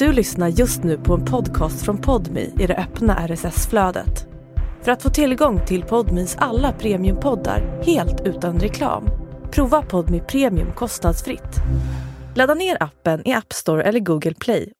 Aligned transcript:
Du 0.00 0.12
lyssnar 0.12 0.48
just 0.48 0.82
nu 0.82 0.98
på 0.98 1.14
en 1.14 1.24
podcast 1.24 1.82
från 1.82 1.98
Podmi 1.98 2.52
i 2.58 2.66
det 2.66 2.76
öppna 2.76 3.28
RSS-flödet. 3.28 4.26
För 4.82 4.92
att 4.92 5.02
få 5.02 5.10
tillgång 5.10 5.66
till 5.66 5.82
Podmis 5.82 6.36
alla 6.38 6.72
premiumpoddar 6.72 7.82
helt 7.86 8.20
utan 8.20 8.60
reklam, 8.60 9.08
prova 9.50 9.82
Podmi 9.82 10.20
Premium 10.20 10.72
kostnadsfritt. 10.72 11.56
Ladda 12.34 12.54
ner 12.54 12.82
appen 12.82 13.28
i 13.28 13.32
App 13.32 13.52
Store 13.52 13.82
eller 13.82 14.00
Google 14.00 14.34
Play. 14.34 14.72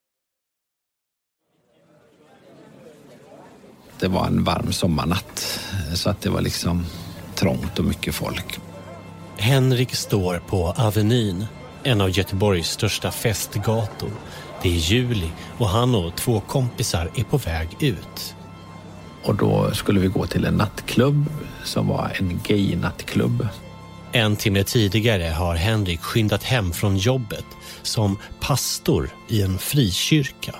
Det 3.98 4.08
var 4.08 4.26
en 4.26 4.44
varm 4.44 4.72
sommarnatt 4.72 5.60
så 5.94 6.10
att 6.10 6.20
det 6.20 6.30
var 6.30 6.40
liksom 6.40 6.86
trångt 7.34 7.78
och 7.78 7.84
mycket 7.84 8.14
folk. 8.14 8.60
Henrik 9.36 9.94
står 9.94 10.42
på 10.46 10.74
Avenyn, 10.78 11.46
en 11.82 12.00
av 12.00 12.10
Göteborgs 12.10 12.70
största 12.70 13.10
festgator. 13.10 14.10
Det 14.62 14.68
är 14.68 14.78
juli 14.92 15.30
och 15.58 15.68
han 15.68 15.94
och 15.94 16.16
två 16.16 16.40
kompisar 16.40 17.10
är 17.14 17.24
på 17.24 17.36
väg 17.36 17.68
ut. 17.80 18.34
Och 19.24 19.34
då 19.34 19.70
skulle 19.74 20.00
vi 20.00 20.08
gå 20.08 20.26
till 20.26 20.44
en 20.44 20.54
nattklubb 20.54 21.26
som 21.64 21.88
var 21.88 22.12
en 22.18 22.40
gay-nattklubb. 22.44 23.48
En 24.12 24.36
timme 24.36 24.64
tidigare 24.64 25.24
har 25.24 25.54
Henrik 25.54 26.00
skyndat 26.00 26.42
hem 26.42 26.72
från 26.72 26.96
jobbet 26.96 27.44
som 27.82 28.18
pastor 28.40 29.10
i 29.28 29.42
en 29.42 29.58
frikyrka. 29.58 30.54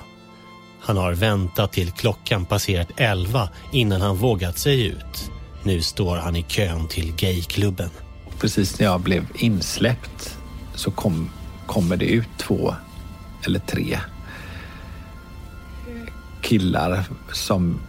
Han 0.81 0.97
har 0.97 1.13
väntat 1.13 1.73
till 1.73 1.91
klockan 1.91 2.45
passerat 2.45 2.89
elva 2.97 3.49
innan 3.73 4.01
han 4.01 4.17
vågat 4.17 4.59
sig 4.59 4.87
ut. 4.87 5.31
Nu 5.63 5.83
står 5.83 6.17
han 6.17 6.37
i 6.37 6.43
kön 6.43 6.89
till 6.89 7.15
gayklubben. 7.17 7.91
Precis 8.41 8.79
när 8.79 8.87
jag 8.87 9.01
blev 9.01 9.27
insläppt 9.35 10.39
så 10.75 10.91
kom, 10.91 11.31
kommer 11.67 11.97
det 11.97 12.07
ut 12.07 12.29
två 12.39 12.75
eller 13.47 13.59
tre 13.59 13.99
killar 16.43 17.05
som 17.33 17.81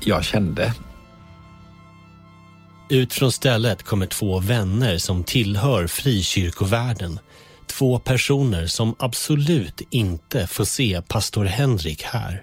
jag 0.00 0.24
kände. 0.24 0.74
Ut 2.88 3.12
från 3.12 3.32
stället 3.32 3.82
kommer 3.82 4.06
två 4.06 4.40
vänner 4.40 4.98
som 4.98 5.24
tillhör 5.24 5.86
frikyrkovärlden. 5.86 7.18
Två 7.66 7.98
personer 7.98 8.66
som 8.66 8.94
absolut 8.98 9.80
inte 9.90 10.46
får 10.46 10.64
se 10.64 11.02
pastor 11.08 11.44
Henrik 11.44 12.02
här. 12.02 12.42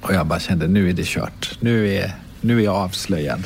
Och 0.00 0.14
jag 0.14 0.26
bara 0.26 0.40
kände, 0.40 0.66
nu 0.68 0.88
är 0.88 0.92
det 0.92 1.06
kört. 1.06 1.58
Nu 1.60 1.94
är, 1.94 2.12
nu 2.40 2.60
är 2.60 2.64
jag 2.64 2.76
avslöjad. 2.76 3.42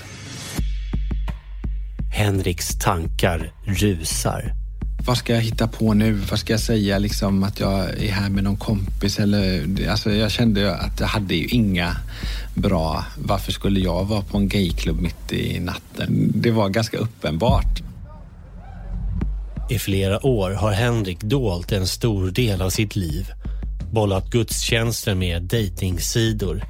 Henriks 2.15 2.79
tankar 2.79 3.53
rusar. 3.67 4.62
Vad 5.07 5.19
ska 5.19 5.35
jag 5.35 5.41
hitta 5.41 5.69
på 5.69 5.95
nu? 5.95 6.13
Vad 6.13 6.39
ska 6.39 6.53
jag 6.53 6.61
säga? 6.61 6.99
Liksom 6.99 7.43
att 7.43 7.61
jag 7.61 7.81
är 7.81 8.13
här 8.13 8.31
med 8.31 8.45
någon 8.45 8.57
kompis 8.57 9.19
eller... 9.19 9.67
Alltså 9.91 10.13
jag 10.13 10.31
kände 10.31 10.75
att 10.75 11.01
jag 11.01 11.07
hade 11.07 11.35
ju 11.35 11.47
inga 11.47 11.97
bra... 12.55 13.05
Varför 13.19 13.53
skulle 13.53 13.81
jag 13.81 14.05
vara 14.05 14.23
på 14.23 14.39
en 14.39 14.49
gayklubb 14.49 15.01
mitt 15.01 15.33
i 15.33 15.61
natten? 15.61 16.33
Det 16.35 16.51
var 16.51 16.69
ganska 16.69 16.97
uppenbart. 16.97 17.83
I 19.71 19.79
flera 19.79 20.27
år 20.27 20.51
har 20.51 20.73
Henrik 20.73 21.21
dolt 21.21 21.73
en 21.73 21.87
stor 21.87 22.31
del 22.31 22.63
av 22.63 22.71
sitt 22.71 22.97
liv. 22.97 23.29
Bollat 23.93 24.31
gudstjänster 24.31 25.15
med 25.15 25.43
dejtingsidor, 25.43 26.65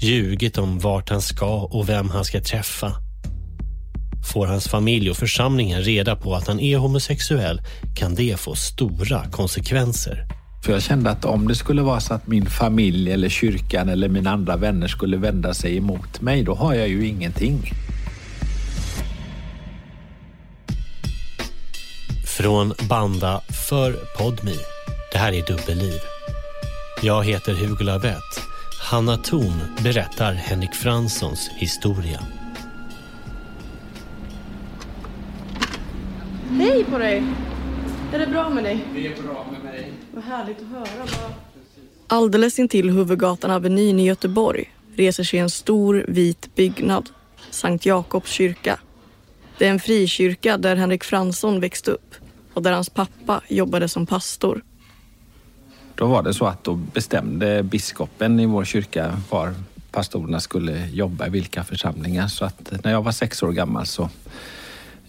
ljugit 0.00 0.58
om 0.58 0.78
vart 0.78 1.10
han 1.10 1.22
ska 1.22 1.62
och 1.62 1.88
vem 1.88 2.10
han 2.10 2.24
ska 2.24 2.40
träffa. 2.40 3.07
Får 4.32 4.46
hans 4.46 4.68
familj 4.68 5.10
och 5.10 5.16
församlingen 5.16 5.82
reda 5.82 6.16
på 6.16 6.34
att 6.34 6.46
han 6.48 6.60
är 6.60 6.76
homosexuell 6.76 7.60
kan 7.96 8.14
det 8.14 8.40
få 8.40 8.54
stora 8.54 9.24
konsekvenser. 9.30 10.26
För 10.64 10.72
jag 10.72 10.82
kände 10.82 11.10
att 11.10 11.24
om 11.24 11.48
det 11.48 11.54
skulle 11.54 11.82
vara 11.82 12.00
så 12.00 12.14
att 12.14 12.26
min 12.26 12.46
familj 12.46 13.12
eller 13.12 13.28
kyrkan 13.28 13.88
eller 13.88 14.08
mina 14.08 14.30
andra 14.30 14.56
vänner 14.56 14.88
skulle 14.88 15.16
vända 15.16 15.54
sig 15.54 15.76
emot 15.76 16.20
mig, 16.20 16.42
då 16.42 16.54
har 16.54 16.74
jag 16.74 16.88
ju 16.88 17.08
ingenting. 17.08 17.70
Från 22.26 22.74
Banda 22.88 23.40
för 23.68 23.92
Podmi. 24.18 24.56
Det 25.12 25.18
här 25.18 25.32
är 25.32 25.46
Dubbelliv. 25.46 26.00
Jag 27.02 27.24
heter 27.24 27.54
Hugo 27.54 27.84
Lavett. 27.84 28.40
Hanna 28.80 29.16
Thorn 29.16 29.62
berättar 29.82 30.32
Henrik 30.32 30.74
Franssons 30.74 31.50
historia. 31.56 32.20
Hej 36.68 36.84
på 36.84 36.98
dig! 36.98 37.24
Är 38.12 38.18
det 38.18 38.26
bra 38.26 38.50
med 38.50 38.64
dig? 38.64 38.84
Det 38.94 39.06
är 39.06 39.22
bra 39.22 39.46
med 39.52 39.64
mig. 39.64 39.92
Vad 40.14 40.24
härligt 40.24 40.56
att 40.58 40.68
höra. 40.68 41.06
Bara. 41.06 41.34
Alldeles 42.06 42.58
intill 42.58 42.90
huvudgatan 42.90 43.50
Avenyn 43.50 44.00
i 44.00 44.06
Göteborg 44.06 44.72
reser 44.96 45.24
sig 45.24 45.38
en 45.38 45.50
stor 45.50 46.04
vit 46.08 46.54
byggnad, 46.54 47.10
Sankt 47.50 47.86
Jakobs 47.86 48.30
kyrka. 48.30 48.78
Det 49.58 49.66
är 49.66 49.70
en 49.70 49.80
frikyrka 49.80 50.56
där 50.56 50.76
Henrik 50.76 51.04
Fransson 51.04 51.60
växte 51.60 51.90
upp 51.90 52.14
och 52.54 52.62
där 52.62 52.72
hans 52.72 52.90
pappa 52.90 53.42
jobbade 53.48 53.88
som 53.88 54.06
pastor. 54.06 54.62
Då 55.94 56.06
var 56.06 56.22
det 56.22 56.34
så 56.34 56.46
att 56.46 56.64
då 56.64 56.74
bestämde 56.74 57.62
biskopen 57.62 58.40
i 58.40 58.46
vår 58.46 58.64
kyrka 58.64 59.20
var 59.30 59.54
pastorerna 59.90 60.40
skulle 60.40 60.86
jobba 60.86 61.26
i 61.26 61.30
vilka 61.30 61.64
församlingar. 61.64 62.28
Så 62.28 62.44
att 62.44 62.84
när 62.84 62.92
jag 62.92 63.02
var 63.02 63.12
sex 63.12 63.42
år 63.42 63.52
gammal 63.52 63.86
så 63.86 64.10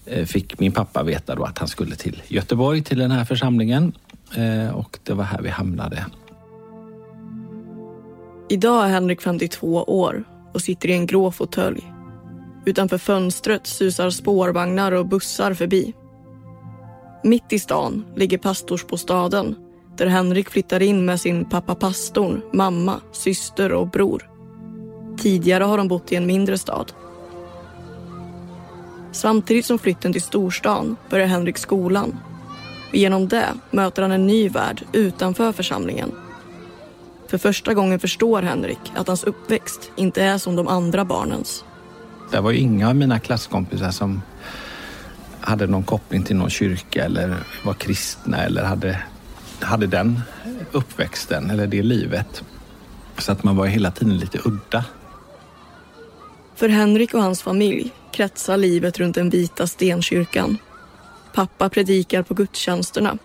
Eh, 0.06 0.26
fick 0.26 0.60
min 0.60 0.72
pappa 0.72 1.04
veta 1.04 1.36
då 1.36 1.44
att 1.44 1.58
han 1.58 1.68
skulle 1.68 1.96
till 1.96 2.22
Göteborg 2.28 2.84
till 2.84 3.00
den 3.00 3.12
här 3.12 3.26
församlingen 3.26 3.94
eh, 4.36 4.76
och 4.76 5.00
det 5.04 5.14
var 5.14 5.24
här 5.24 5.42
vi 5.42 5.50
hamnade. 5.50 6.06
Idag 8.50 8.86
är 8.86 8.90
Henrik 8.90 9.22
52 9.22 9.84
år 9.84 10.24
och 10.54 10.62
sitter 10.62 10.90
i 10.90 10.94
en 10.94 11.06
grå 11.06 11.32
fåtölj. 11.32 11.94
Utanför 12.66 12.98
fönstret 12.98 13.68
susar 13.68 14.10
spårvagnar 14.10 14.92
och 14.92 15.08
bussar 15.08 15.54
förbi. 15.54 15.94
Mitt 17.24 17.54
i 17.54 17.60
stan 17.60 18.06
ligger 18.16 18.38
pastorsbostaden 18.38 19.56
där 19.98 20.08
Henrik 20.08 20.50
flyttar 20.50 20.82
in 20.82 21.06
med 21.06 21.22
sin 21.22 21.46
pappa 21.46 21.76
pastorn, 21.76 22.42
mamma, 22.54 23.02
syster 23.12 23.72
och 23.72 23.90
bror. 23.90 24.30
Tidigare 25.18 25.64
har 25.64 25.78
de 25.78 25.88
bott 25.88 26.12
i 26.12 26.16
en 26.16 26.26
mindre 26.26 26.58
stad. 26.58 26.92
Samtidigt 29.12 29.66
som 29.66 29.80
flytten 29.80 30.14
till 30.14 30.22
storstan 30.22 30.96
börjar 31.10 31.28
Henrik 31.28 31.58
skolan. 31.58 32.20
Och 32.90 32.96
genom 32.96 33.28
det 33.28 33.48
möter 33.72 34.02
han 34.02 34.12
en 34.12 34.28
ny 34.28 34.50
värld 34.50 34.84
utanför 34.92 35.52
församlingen. 35.52 36.12
För 37.28 37.38
första 37.38 37.74
gången 37.74 38.00
förstår 38.00 38.42
Henrik 38.42 38.80
att 38.96 39.08
hans 39.08 39.24
uppväxt 39.24 39.92
inte 39.96 40.24
är 40.24 40.38
som 40.38 40.56
de 40.56 40.68
andra 40.68 41.06
barnens. 41.06 41.64
Det 42.32 42.40
var 42.40 42.52
ju 42.52 42.58
inga 42.58 42.90
av 42.90 42.96
mina 42.96 43.20
klasskompisar 43.20 43.92
som 43.92 44.22
hade 45.40 45.68
någon 45.68 45.84
koppling 45.84 46.24
till 46.24 46.36
någon 46.36 46.50
kyrka 46.50 47.06
eller 47.06 47.36
var 47.64 47.74
kristna 47.74 48.38
eller 48.38 48.64
hade, 48.64 49.04
hade 49.60 49.88
den 49.88 50.22
uppväxten 50.72 51.50
eller 51.50 51.68
det 51.68 51.84
livet. 51.84 52.44
Så 53.18 53.32
att 53.32 53.44
man 53.44 53.56
var 53.56 53.66
hela 53.66 53.92
tiden 53.92 54.18
lite 54.18 54.40
udda. 54.44 54.86
För 56.60 56.70
Henrik 56.70 57.14
och 57.14 57.22
hans 57.22 57.42
familj 57.42 57.92
kretsar 58.12 58.58
livet 58.58 59.00
runt 59.00 59.16
den 59.16 59.30
vita 59.30 59.68
stenkyrkan. 59.68 60.58
Pappa 61.34 61.70
predikar 61.70 62.24
på 62.24 62.34
gudstjänsterna. 62.34 63.18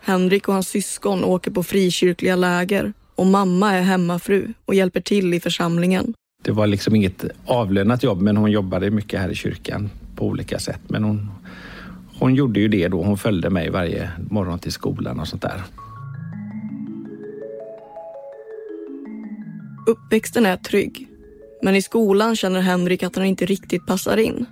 Henrik 0.00 0.48
och 0.48 0.54
hans 0.54 0.68
syskon 0.68 1.24
åker 1.24 1.50
på 1.50 1.62
frikyrkliga 1.62 2.36
läger 2.36 2.92
och 3.14 3.26
mamma 3.26 3.74
är 3.74 3.82
hemmafru 3.82 4.52
och 4.64 4.74
hjälper 4.74 5.00
till 5.00 5.34
i 5.34 5.40
församlingen. 5.40 6.14
Det 6.44 6.52
var 6.52 6.66
liksom 6.66 6.96
inget 6.96 7.24
avlönat 7.46 8.02
jobb 8.02 8.22
men 8.22 8.36
hon 8.36 8.50
jobbade 8.50 8.90
mycket 8.90 9.20
här 9.20 9.28
i 9.28 9.34
kyrkan 9.34 9.90
på 10.16 10.26
olika 10.26 10.58
sätt. 10.58 10.80
Men 10.86 11.04
hon, 11.04 11.30
hon 12.18 12.34
gjorde 12.34 12.60
ju 12.60 12.68
det 12.68 12.88
då. 12.88 13.02
Hon 13.02 13.18
följde 13.18 13.50
mig 13.50 13.70
varje 13.70 14.10
morgon 14.30 14.58
till 14.58 14.72
skolan 14.72 15.20
och 15.20 15.28
sånt 15.28 15.42
där. 15.42 15.62
Uppväxten 19.86 20.46
är 20.46 20.56
trygg. 20.56 21.07
Men 21.62 21.76
i 21.76 21.82
skolan 21.82 22.36
känner 22.36 22.60
Henrik 22.60 23.02
att 23.02 23.16
han 23.16 23.24
inte 23.24 23.46
riktigt 23.46 23.86
passar 23.86 24.16
in. 24.16 24.46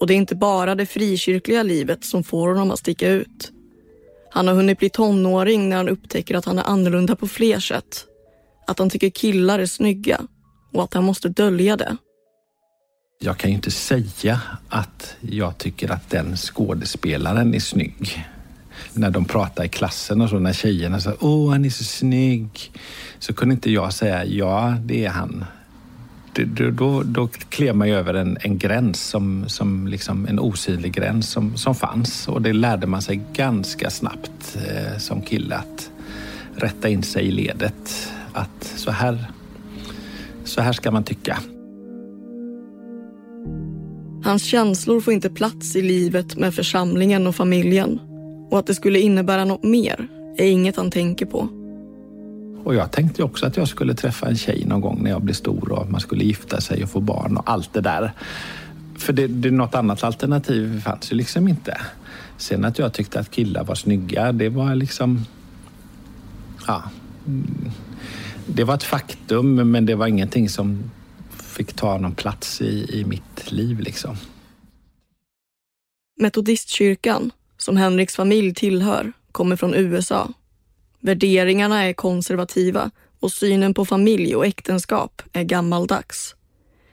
Och 0.00 0.06
det 0.06 0.14
är 0.14 0.16
inte 0.16 0.34
bara 0.34 0.74
det 0.74 0.86
frikyrkliga 0.86 1.62
livet 1.62 2.04
som 2.04 2.24
får 2.24 2.48
honom 2.48 2.70
att 2.70 2.78
sticka 2.78 3.08
ut. 3.08 3.52
Han 4.30 4.48
har 4.48 4.54
hunnit 4.54 4.78
bli 4.78 4.90
tonåring 4.90 5.68
när 5.68 5.76
han 5.76 5.88
upptäcker 5.88 6.34
att 6.34 6.44
han 6.44 6.58
är 6.58 6.62
annorlunda 6.62 7.16
på 7.16 7.28
fler 7.28 7.58
sätt. 7.58 8.04
Att 8.66 8.78
han 8.78 8.90
tycker 8.90 9.10
killar 9.10 9.58
är 9.58 9.66
snygga 9.66 10.20
och 10.72 10.82
att 10.84 10.94
han 10.94 11.04
måste 11.04 11.28
dölja 11.28 11.76
det. 11.76 11.96
Jag 13.20 13.38
kan 13.38 13.50
ju 13.50 13.56
inte 13.56 13.70
säga 13.70 14.40
att 14.68 15.16
jag 15.20 15.58
tycker 15.58 15.92
att 15.92 16.10
den 16.10 16.36
skådespelaren 16.36 17.54
är 17.54 17.60
snygg. 17.60 18.26
När 18.92 19.10
de 19.10 19.24
pratar 19.24 19.64
i 19.64 19.68
klassen 19.68 20.20
och 20.20 20.30
så, 20.30 20.38
när 20.38 20.52
tjejerna 20.52 21.00
sa 21.00 21.12
åh 21.20 21.50
han 21.50 21.64
är 21.64 21.70
så 21.70 21.84
snygg. 21.84 22.72
Så 23.18 23.34
kunde 23.34 23.54
inte 23.54 23.70
jag 23.70 23.92
säga 23.92 24.24
ja, 24.24 24.76
det 24.84 25.04
är 25.04 25.10
han. 25.10 25.44
Då, 26.34 26.70
då, 26.70 27.02
då 27.02 27.28
klev 27.28 27.76
man 27.76 27.88
ju 27.88 27.94
över 27.94 28.14
en, 28.14 28.38
en 28.40 28.58
gräns, 28.58 29.00
som, 29.02 29.44
som 29.48 29.86
liksom 29.86 30.26
en 30.26 30.38
osynlig 30.38 30.92
gräns 30.92 31.30
som, 31.30 31.56
som 31.56 31.74
fanns. 31.74 32.28
Och 32.28 32.42
det 32.42 32.52
lärde 32.52 32.86
man 32.86 33.02
sig 33.02 33.20
ganska 33.32 33.90
snabbt 33.90 34.56
eh, 34.56 34.98
som 34.98 35.22
kille 35.22 35.56
att 35.56 35.90
rätta 36.56 36.88
in 36.88 37.02
sig 37.02 37.24
i 37.24 37.30
ledet. 37.30 38.12
att 38.32 38.64
så 38.76 38.90
här, 38.90 39.24
så 40.44 40.60
här 40.60 40.72
ska 40.72 40.90
man 40.90 41.04
tycka. 41.04 41.38
Hans 44.24 44.44
känslor 44.44 45.00
får 45.00 45.12
inte 45.12 45.30
plats 45.30 45.76
i 45.76 45.82
livet 45.82 46.36
med 46.36 46.54
församlingen 46.54 47.26
och 47.26 47.34
familjen. 47.34 48.00
Och 48.50 48.58
att 48.58 48.66
det 48.66 48.74
skulle 48.74 49.00
innebära 49.00 49.44
något 49.44 49.62
mer 49.62 50.08
är 50.36 50.46
inget 50.46 50.76
han 50.76 50.90
tänker 50.90 51.26
på. 51.26 51.48
Och 52.64 52.74
jag 52.74 52.92
tänkte 52.92 53.22
också 53.22 53.46
att 53.46 53.56
jag 53.56 53.68
skulle 53.68 53.94
träffa 53.94 54.26
en 54.26 54.36
tjej 54.36 54.64
någon 54.64 54.80
gång 54.80 55.02
när 55.02 55.10
jag 55.10 55.22
blir 55.22 55.34
stor 55.34 55.72
och 55.72 55.90
man 55.90 56.00
skulle 56.00 56.24
gifta 56.24 56.60
sig 56.60 56.82
och 56.82 56.90
få 56.90 57.00
barn 57.00 57.36
och 57.36 57.50
allt 57.50 57.72
det 57.72 57.80
där. 57.80 58.12
För 58.98 59.12
det, 59.12 59.26
det, 59.26 59.50
något 59.50 59.74
annat 59.74 60.04
alternativ 60.04 60.80
fanns 60.80 61.12
ju 61.12 61.16
liksom 61.16 61.48
inte. 61.48 61.80
Sen 62.36 62.64
att 62.64 62.78
jag 62.78 62.92
tyckte 62.92 63.20
att 63.20 63.30
killar 63.30 63.64
var 63.64 63.74
snygga, 63.74 64.32
det 64.32 64.48
var 64.48 64.74
liksom... 64.74 65.26
Ja. 66.66 66.82
Det 68.46 68.64
var 68.64 68.74
ett 68.74 68.82
faktum, 68.82 69.70
men 69.70 69.86
det 69.86 69.94
var 69.94 70.06
ingenting 70.06 70.48
som 70.48 70.90
fick 71.30 71.72
ta 71.72 71.98
någon 71.98 72.14
plats 72.14 72.60
i, 72.60 73.00
i 73.00 73.04
mitt 73.04 73.52
liv 73.52 73.80
liksom. 73.80 74.16
Metodistkyrkan, 76.20 77.30
som 77.58 77.76
Henriks 77.76 78.16
familj 78.16 78.54
tillhör, 78.54 79.12
kommer 79.32 79.56
från 79.56 79.74
USA. 79.74 80.28
Värderingarna 81.04 81.84
är 81.84 81.92
konservativa 81.92 82.90
och 83.20 83.32
synen 83.32 83.74
på 83.74 83.84
familj 83.84 84.36
och 84.36 84.46
äktenskap 84.46 85.22
är 85.32 85.42
gammaldags. 85.42 86.34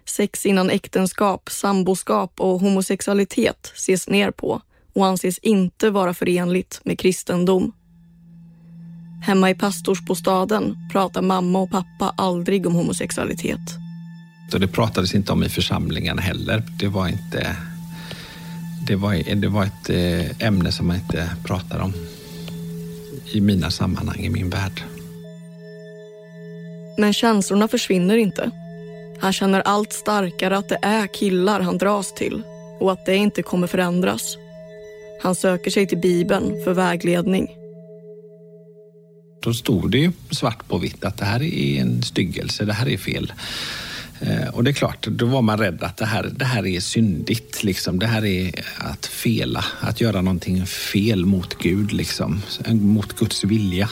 Sex 0.05 0.45
innan 0.45 0.69
äktenskap, 0.69 1.49
samboskap 1.51 2.33
och 2.39 2.59
homosexualitet 2.59 3.71
ses 3.75 4.07
ner 4.07 4.31
på 4.31 4.61
och 4.93 5.05
anses 5.05 5.37
inte 5.37 5.89
vara 5.89 6.13
förenligt 6.13 6.81
med 6.83 6.99
kristendom. 6.99 7.71
Hemma 9.23 9.49
i 9.49 9.55
pastorsbostaden 9.55 10.77
pratar 10.91 11.21
mamma 11.21 11.59
och 11.59 11.71
pappa 11.71 12.13
aldrig 12.17 12.67
om 12.67 12.75
homosexualitet. 12.75 13.59
Och 14.53 14.59
det 14.59 14.67
pratades 14.67 15.15
inte 15.15 15.31
om 15.31 15.43
i 15.43 15.49
församlingen 15.49 16.17
heller. 16.17 16.63
Det 16.79 16.87
var 16.87 17.07
inte... 17.07 17.55
Det 18.87 18.95
var, 18.95 19.35
det 19.35 19.47
var 19.47 19.65
ett 19.65 19.89
eh, 19.89 20.47
ämne 20.47 20.71
som 20.71 20.87
man 20.87 20.95
inte 20.95 21.29
pratade 21.45 21.83
om 21.83 21.93
i 23.31 23.41
mina 23.41 23.71
sammanhang, 23.71 24.19
i 24.19 24.29
min 24.29 24.49
värld. 24.49 24.83
Men 26.97 27.13
känslorna 27.13 27.67
försvinner 27.67 28.17
inte. 28.17 28.51
Han 29.19 29.33
känner 29.33 29.61
allt 29.61 29.93
starkare 29.93 30.57
att 30.57 30.69
det 30.69 30.79
är 30.81 31.07
killar 31.07 31.59
han 31.59 31.77
dras 31.77 32.13
till 32.13 32.43
och 32.79 32.91
att 32.91 33.05
det 33.05 33.15
inte 33.15 33.43
kommer 33.43 33.67
förändras. 33.67 34.37
Han 35.21 35.35
söker 35.35 35.71
sig 35.71 35.87
till 35.87 35.97
Bibeln 35.97 36.63
för 36.63 36.73
vägledning. 36.73 37.47
Då 39.41 39.53
stod 39.53 39.91
det 39.91 39.97
ju 39.97 40.11
svart 40.31 40.67
på 40.67 40.77
vitt 40.77 41.03
att 41.03 41.17
det 41.17 41.25
här 41.25 41.43
är 41.43 41.81
en 41.81 42.03
styggelse, 42.03 42.65
det 42.65 42.73
här 42.73 42.89
är 42.89 42.97
fel. 42.97 43.33
Eh, 44.21 44.55
och 44.55 44.63
det 44.63 44.71
är 44.71 44.73
klart, 44.73 45.07
då 45.07 45.25
var 45.25 45.41
man 45.41 45.57
rädd 45.57 45.83
att 45.83 45.97
det 45.97 46.05
här, 46.05 46.31
det 46.35 46.45
här 46.45 46.65
är 46.65 46.79
syndigt. 46.79 47.63
Liksom. 47.63 47.99
Det 47.99 48.07
här 48.07 48.25
är 48.25 48.51
att 48.77 49.05
fela, 49.05 49.65
att 49.79 50.01
göra 50.01 50.21
någonting 50.21 50.65
fel 50.65 51.25
mot 51.25 51.57
Gud, 51.57 51.91
liksom. 51.91 52.41
Eh, 52.65 52.73
mot 52.73 53.13
Guds 53.13 53.43
vilja. 53.43 53.89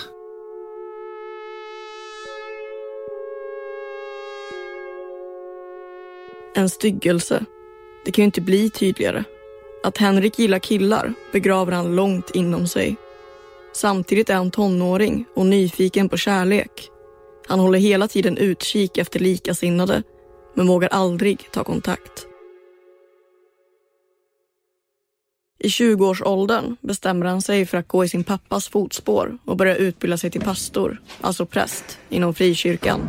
En 6.55 6.69
styggelse. 6.69 7.45
Det 8.05 8.11
kan 8.11 8.23
ju 8.23 8.25
inte 8.25 8.41
bli 8.41 8.69
tydligare. 8.69 9.23
Att 9.83 9.97
Henrik 9.97 10.39
gillar 10.39 10.59
killar 10.59 11.13
begraver 11.31 11.71
han 11.71 11.95
långt 11.95 12.31
inom 12.33 12.67
sig. 12.67 12.95
Samtidigt 13.73 14.29
är 14.29 14.35
han 14.35 14.51
tonåring 14.51 15.25
och 15.35 15.45
nyfiken 15.45 16.09
på 16.09 16.17
kärlek. 16.17 16.89
Han 17.47 17.59
håller 17.59 17.79
hela 17.79 18.07
tiden 18.07 18.37
utkik 18.37 18.97
efter 18.97 19.19
likasinnade 19.19 20.03
men 20.53 20.67
vågar 20.67 20.89
aldrig 20.89 21.51
ta 21.51 21.63
kontakt. 21.63 22.25
I 25.59 25.67
20-årsåldern 25.67 26.75
bestämmer 26.81 27.25
han 27.25 27.41
sig 27.41 27.65
för 27.65 27.77
att 27.77 27.87
gå 27.87 28.05
i 28.05 28.09
sin 28.09 28.23
pappas 28.23 28.67
fotspår 28.67 29.37
och 29.45 29.57
börja 29.57 29.75
utbilda 29.75 30.17
sig 30.17 30.31
till 30.31 30.41
pastor, 30.41 31.01
alltså 31.21 31.45
präst, 31.45 31.99
inom 32.09 32.33
frikyrkan. 32.33 32.99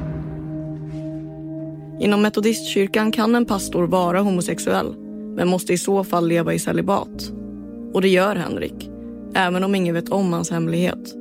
Inom 2.00 2.22
metodistkyrkan 2.22 3.12
kan 3.12 3.34
en 3.34 3.46
pastor 3.46 3.86
vara 3.86 4.20
homosexuell 4.20 4.96
men 5.36 5.48
måste 5.48 5.72
i 5.72 5.78
så 5.78 6.04
fall 6.04 6.28
leva 6.28 6.54
i 6.54 6.58
celibat. 6.58 7.32
Och 7.92 8.02
det 8.02 8.08
gör 8.08 8.36
Henrik, 8.36 8.90
även 9.34 9.64
om 9.64 9.74
ingen 9.74 9.94
vet 9.94 10.08
om 10.08 10.32
hans 10.32 10.50
hemlighet. 10.50 11.19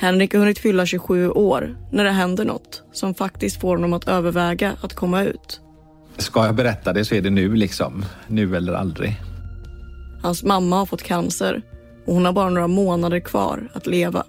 Henrik 0.00 0.32
har 0.32 0.40
hunnit 0.40 0.58
fylla 0.58 0.86
27 0.86 1.30
år 1.30 1.76
när 1.90 2.04
det 2.04 2.10
händer 2.10 2.44
något 2.44 2.82
som 2.92 3.14
faktiskt 3.14 3.60
får 3.60 3.76
honom 3.76 3.92
att 3.92 4.08
överväga 4.08 4.76
att 4.80 4.94
komma 4.94 5.24
ut. 5.24 5.60
Ska 6.16 6.46
jag 6.46 6.54
berätta 6.54 6.92
det 6.92 7.04
så 7.04 7.14
är 7.14 7.22
det 7.22 7.30
nu 7.30 7.54
liksom. 7.54 8.04
Nu 8.26 8.56
eller 8.56 8.72
aldrig. 8.72 9.20
Hans 10.22 10.44
mamma 10.44 10.76
har 10.76 10.86
fått 10.86 11.02
cancer 11.02 11.62
och 12.06 12.14
hon 12.14 12.24
har 12.24 12.32
bara 12.32 12.50
några 12.50 12.66
månader 12.66 13.20
kvar 13.20 13.70
att 13.74 13.86
leva. 13.86 14.24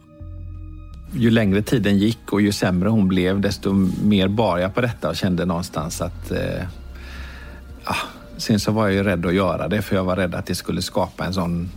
Ju 1.13 1.31
längre 1.31 1.61
tiden 1.61 1.97
gick 1.97 2.33
och 2.33 2.41
ju 2.41 2.51
sämre 2.51 2.89
hon 2.89 3.07
blev 3.07 3.41
desto 3.41 3.73
mer 4.03 4.27
bar 4.27 4.57
jag 4.57 4.75
på 4.75 4.81
detta 4.81 5.09
och 5.09 5.15
kände 5.15 5.45
någonstans 5.45 6.01
att 6.01 6.31
eh, 6.31 6.63
ja, 7.85 7.95
Sen 8.37 8.59
så 8.59 8.71
var 8.71 8.87
jag 8.87 8.93
ju 8.93 9.03
rädd 9.03 9.25
att 9.25 9.33
göra 9.33 9.67
det 9.67 9.81
för 9.81 9.95
jag 9.95 10.03
var 10.03 10.15
rädd 10.15 10.35
att 10.35 10.45
det 10.45 10.55
skulle 10.55 10.81
skapa 10.81 11.25
en 11.25 11.33
sån 11.33 11.69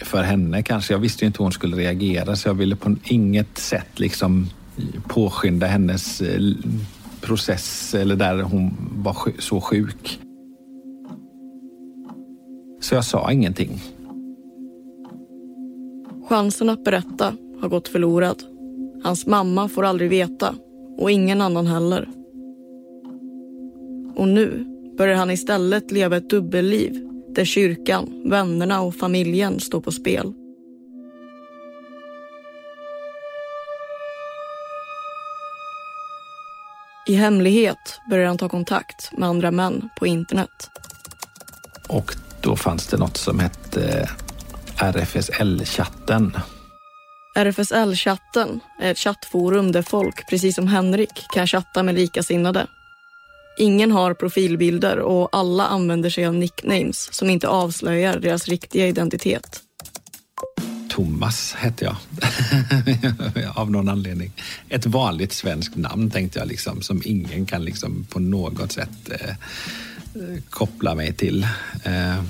för 0.00 0.22
henne 0.22 0.62
kanske. 0.62 0.94
Jag 0.94 0.98
visste 0.98 1.24
ju 1.24 1.26
inte 1.26 1.38
hur 1.38 1.44
hon 1.44 1.52
skulle 1.52 1.76
reagera 1.76 2.36
så 2.36 2.48
jag 2.48 2.54
ville 2.54 2.76
på 2.76 2.96
inget 3.04 3.58
sätt 3.58 4.00
liksom 4.00 4.46
påskynda 5.08 5.66
hennes 5.66 6.20
eh, 6.20 6.40
process 7.20 7.94
eller 7.94 8.16
där 8.16 8.42
hon 8.42 8.76
var 8.92 9.16
så 9.38 9.60
sjuk. 9.60 10.20
Så 12.80 12.94
jag 12.94 13.04
sa 13.04 13.32
ingenting. 13.32 13.80
Chansen 16.28 16.70
att 16.70 16.84
berätta 16.84 17.34
har 17.60 17.68
gått 17.68 17.88
förlorad. 17.88 18.42
Hans 19.04 19.26
mamma 19.26 19.68
får 19.68 19.84
aldrig 19.84 20.10
veta 20.10 20.54
och 20.98 21.10
ingen 21.10 21.40
annan 21.40 21.66
heller. 21.66 22.08
Och 24.16 24.28
nu 24.28 24.64
börjar 24.98 25.16
han 25.16 25.30
istället 25.30 25.90
leva 25.90 26.16
ett 26.16 26.30
dubbelliv 26.30 27.07
där 27.38 27.44
kyrkan, 27.44 28.22
vännerna 28.24 28.80
och 28.80 28.94
familjen 28.94 29.60
står 29.60 29.80
på 29.80 29.92
spel. 29.92 30.32
I 37.06 37.14
hemlighet 37.14 38.00
börjar 38.10 38.26
han 38.26 38.38
ta 38.38 38.48
kontakt 38.48 39.12
med 39.18 39.28
andra 39.28 39.50
män 39.50 39.88
på 39.98 40.06
internet. 40.06 40.70
Och 41.88 42.14
då 42.40 42.56
fanns 42.56 42.86
det 42.86 42.96
något 42.96 43.16
som 43.16 43.38
hette 43.38 44.10
RFSL-chatten. 44.76 46.40
RFSL-chatten 47.36 48.60
är 48.80 48.90
ett 48.90 48.98
chattforum 48.98 49.72
där 49.72 49.82
folk, 49.82 50.28
precis 50.30 50.54
som 50.54 50.68
Henrik, 50.68 51.26
kan 51.34 51.46
chatta 51.46 51.82
med 51.82 51.94
likasinnade. 51.94 52.66
Ingen 53.58 53.90
har 53.90 54.14
profilbilder 54.14 54.98
och 54.98 55.28
alla 55.32 55.66
använder 55.66 56.10
sig 56.10 56.26
av 56.26 56.34
nicknames 56.34 57.14
som 57.14 57.30
inte 57.30 57.48
avslöjar 57.48 58.18
deras 58.18 58.48
riktiga 58.48 58.86
identitet. 58.86 59.62
Thomas 60.90 61.54
hette 61.54 61.84
jag, 61.84 61.96
av 63.54 63.70
någon 63.70 63.88
anledning. 63.88 64.32
Ett 64.68 64.86
vanligt 64.86 65.32
svenskt 65.32 65.76
namn 65.76 66.10
tänkte 66.10 66.38
jag, 66.38 66.48
liksom, 66.48 66.82
som 66.82 67.02
ingen 67.04 67.46
kan 67.46 67.64
liksom 67.64 68.06
på 68.10 68.20
något 68.20 68.72
sätt 68.72 69.10
eh, 69.10 69.34
koppla 70.50 70.94
mig 70.94 71.12
till. 71.12 71.46
Eh. 71.84 72.22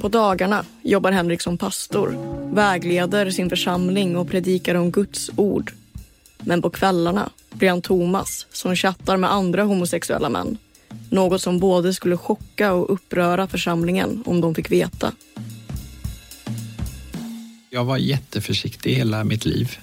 På 0.00 0.08
dagarna 0.08 0.64
jobbar 0.82 1.12
Henrik 1.12 1.40
som 1.40 1.58
pastor, 1.58 2.16
vägleder 2.54 3.30
sin 3.30 3.50
församling 3.50 4.16
och 4.16 4.30
predikar 4.30 4.74
om 4.74 4.90
Guds 4.90 5.30
ord. 5.36 5.72
Men 6.38 6.62
på 6.62 6.70
kvällarna 6.70 7.30
blir 7.52 7.70
han 7.70 7.82
Thomas 7.82 8.46
som 8.52 8.76
chattar 8.76 9.16
med 9.16 9.32
andra 9.32 9.62
homosexuella 9.62 10.28
män. 10.28 10.58
Något 11.10 11.42
som 11.42 11.58
både 11.58 11.94
skulle 11.94 12.16
chocka 12.16 12.72
och 12.72 12.92
uppröra 12.92 13.48
församlingen 13.48 14.22
om 14.26 14.40
de 14.40 14.54
fick 14.54 14.70
veta. 14.70 15.12
Jag 17.70 17.84
var 17.84 17.96
jätteförsiktig 17.96 18.94
hela 18.94 19.24
mitt 19.24 19.44
liv. 19.44 19.76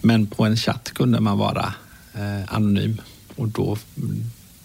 Men 0.00 0.26
på 0.26 0.44
en 0.44 0.56
chatt 0.56 0.90
kunde 0.94 1.20
man 1.20 1.38
vara 1.38 1.74
eh, 2.14 2.54
anonym. 2.54 3.00
Och 3.36 3.48
då, 3.48 3.78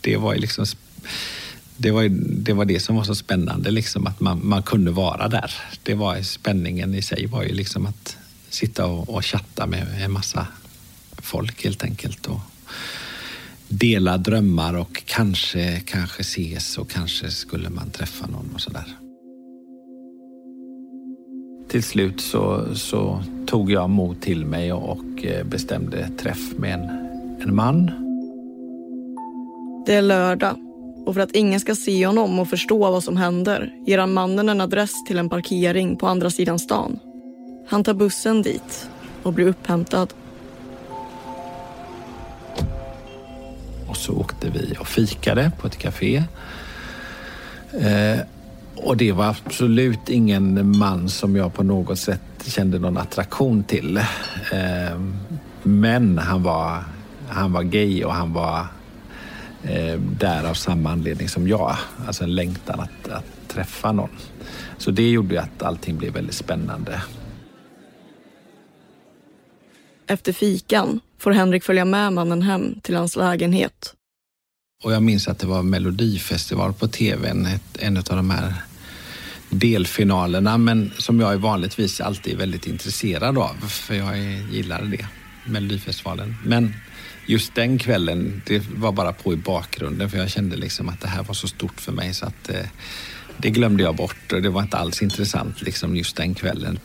det 0.02 0.18
var 0.18 0.34
ju 0.34 0.40
liksom 0.40 0.66
det 1.78 1.92
var, 1.92 2.08
det 2.44 2.54
var 2.54 2.66
det 2.66 2.80
som 2.80 2.96
var 2.96 3.04
så 3.04 3.16
spännande, 3.16 3.72
liksom, 3.72 4.08
att 4.08 4.20
man, 4.20 4.48
man 4.48 4.64
kunde 4.64 4.92
vara 4.92 5.28
där. 5.28 5.52
Det 5.84 5.94
var 5.94 6.22
spänningen 6.22 6.96
i 6.96 7.02
sig 7.02 7.26
var 7.26 7.44
ju 7.44 7.54
liksom 7.54 7.86
att 7.86 8.18
sitta 8.50 8.86
och, 8.86 9.10
och 9.10 9.26
chatta 9.26 9.68
med 9.68 9.88
en 10.02 10.12
massa 10.12 10.48
folk 11.22 11.64
helt 11.64 11.84
enkelt. 11.84 12.28
Och 12.28 12.40
dela 13.68 14.18
drömmar 14.18 14.74
och 14.74 15.04
kanske, 15.06 15.80
kanske 15.80 16.22
ses 16.22 16.78
och 16.78 16.90
kanske 16.90 17.32
skulle 17.32 17.70
man 17.70 17.90
träffa 17.90 18.28
någon 18.28 18.50
och 18.54 18.62
sådär. 18.62 18.96
till 21.70 21.84
slut 21.84 22.22
så, 22.22 22.76
så 22.76 23.24
tog 23.46 23.72
jag 23.72 23.90
mod 23.90 24.22
till 24.22 24.46
mig 24.46 24.74
och 24.74 25.26
eh, 25.26 25.46
bestämde 25.46 26.10
träff 26.10 26.58
med 26.58 26.74
en, 26.74 26.90
en 27.42 27.56
man. 27.56 27.92
Det 29.86 29.96
är 29.96 30.02
lördag 30.02 30.56
och 31.06 31.14
för 31.14 31.22
att 31.22 31.36
ingen 31.36 31.60
ska 31.60 31.76
se 31.76 32.08
honom 32.08 32.40
och 32.40 32.50
förstå 32.50 32.78
vad 32.78 33.04
som 33.04 33.18
händer 33.18 33.74
ger 33.86 33.98
han 33.98 34.14
mannen 34.14 34.50
en 34.50 34.62
adress 34.62 35.04
till 35.08 35.18
en 35.18 35.30
parkering 35.30 35.96
på 35.96 36.08
andra 36.08 36.30
sidan 36.30 36.60
stan. 36.60 37.00
Han 37.68 37.84
tar 37.84 37.94
bussen 37.94 38.42
dit 38.42 38.90
och 39.24 39.34
blir 39.34 39.48
upphämtad. 39.48 40.14
Och 43.90 43.98
så 43.98 44.14
åkte 44.14 44.50
vi 44.50 44.76
och 44.80 44.88
fikade 44.88 45.52
på 45.60 45.68
ett 45.68 45.78
café. 45.78 46.24
Eh, 47.72 48.20
och 48.76 48.98
det 48.98 49.12
var 49.12 49.26
absolut 49.26 50.10
ingen 50.10 50.78
man 50.78 51.10
som 51.10 51.36
jag 51.36 51.54
på 51.54 51.64
något 51.64 52.00
sätt 52.00 52.22
kände 52.46 52.80
någon 52.80 52.98
attraktion 52.98 53.64
till. 53.64 53.98
Eh, 53.98 55.00
men 55.64 56.18
han 56.18 56.44
var, 56.44 56.84
han 57.30 57.52
var 57.52 57.64
gay 57.64 58.04
och 58.04 58.14
han 58.14 58.34
var 58.34 58.60
eh, 59.64 60.00
där 60.00 60.50
av 60.50 60.54
samma 60.54 60.92
anledning 60.92 61.30
som 61.30 61.48
jag. 61.48 61.76
Alltså 62.08 62.24
en 62.24 62.36
längtan 62.36 62.80
att, 62.80 63.12
att 63.12 63.48
träffa 63.48 63.92
någon. 63.92 64.10
Så 64.78 64.92
det 64.92 65.10
gjorde 65.10 65.34
ju 65.34 65.42
att 65.42 65.64
allting 65.64 65.98
blev 65.98 66.14
väldigt 66.14 66.36
spännande. 66.36 67.02
Efter 70.08 70.34
fikan 70.34 71.00
får 71.20 71.32
Henrik 71.32 71.64
följa 71.64 71.86
med 71.86 72.14
mannen 72.14 72.42
hem 72.42 72.80
till 72.82 72.96
hans 72.96 73.16
lägenhet. 73.16 73.94
Och 74.84 74.94
jag 74.94 75.04
minns 75.04 75.28
att 75.28 75.40
det 75.40 75.48
var 75.48 75.64
Melodifestival 75.64 76.74
på 76.74 76.88
tv, 76.88 77.30
en, 77.30 77.48
en 77.80 77.98
av 77.98 78.04
de 78.04 78.30
här 78.30 78.54
delfinalerna, 79.50 80.58
men 80.58 80.92
som 80.98 81.20
jag 81.20 81.34
är 81.34 81.38
vanligtvis 81.38 82.02
alltid 82.02 82.34
är 82.34 82.38
väldigt 82.38 82.68
intresserad 82.68 83.38
av, 83.38 83.56
för 83.68 83.94
jag 83.94 84.18
gillar 84.52 84.84
det, 84.84 85.08
Melodifestivalen. 85.46 86.36
Men 86.46 86.74
just 87.26 87.56
den 87.56 87.78
kvällen, 87.78 88.42
det 88.46 88.64
var 88.76 88.92
bara 88.92 89.14
på 89.14 89.34
i 89.34 89.38
bakgrunden, 89.38 90.10
för 90.10 90.18
jag 90.18 90.30
kände 90.30 90.56
liksom 90.56 90.90
att 90.90 91.02
det 91.02 91.08
här 91.08 91.24
var 91.24 91.34
så 91.34 91.48
stort 91.48 91.82
för 91.82 91.92
mig 91.92 92.14
så 92.14 92.26
att 92.26 92.50
eh, 92.50 92.66
det 93.38 93.50
glömde 93.50 93.84
jag 93.84 93.96
bort 93.96 94.32
och 94.34 94.42
det 94.42 94.50
var 94.50 94.62
inte 94.62 94.78
alls 94.78 95.02
intressant 95.02 95.62
liksom 95.62 95.96
just 95.96 96.16
den 96.16 96.34
kvällen. 96.34 96.80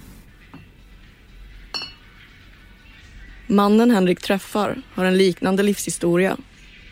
Mannen 3.46 3.90
Henrik 3.90 4.20
träffar 4.20 4.82
har 4.94 5.04
en 5.04 5.16
liknande 5.16 5.62
livshistoria. 5.62 6.36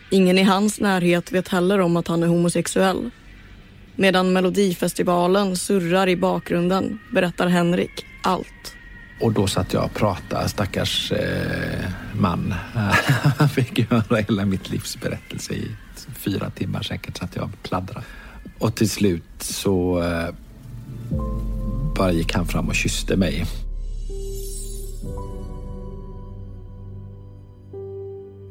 Ingen 0.09 0.37
i 0.37 0.43
hans 0.43 0.79
närhet 0.79 1.31
vet 1.31 1.47
heller 1.47 1.79
om 1.79 1.97
att 1.97 2.07
han 2.07 2.23
är 2.23 2.27
homosexuell. 2.27 3.09
Medan 3.95 4.33
Melodifestivalen 4.33 5.57
surrar 5.57 6.09
i 6.09 6.15
bakgrunden 6.15 6.99
berättar 7.11 7.47
Henrik 7.47 8.05
allt. 8.23 8.75
Och 9.21 9.33
då 9.33 9.47
satt 9.47 9.73
jag 9.73 9.85
och 9.85 9.93
pratade, 9.93 10.49
stackars 10.49 11.11
eh, 11.11 11.89
man. 12.13 12.53
Han 13.37 13.49
fick 13.49 13.91
höra 13.91 14.17
hela 14.17 14.45
mitt 14.45 14.69
livs 14.69 14.97
berättelse 15.01 15.53
i 15.53 15.71
fyra 16.13 16.49
timmar 16.49 16.81
säkert, 16.81 17.17
satt 17.17 17.35
jag 17.35 17.43
jag 17.43 17.63
pladdrade. 17.63 18.05
Och 18.59 18.75
till 18.75 18.89
slut 18.89 19.23
så 19.39 20.01
eh, 20.03 20.35
bara 21.95 22.11
gick 22.11 22.33
han 22.33 22.47
fram 22.47 22.67
och 22.67 22.75
kysste 22.75 23.15
mig. 23.15 23.45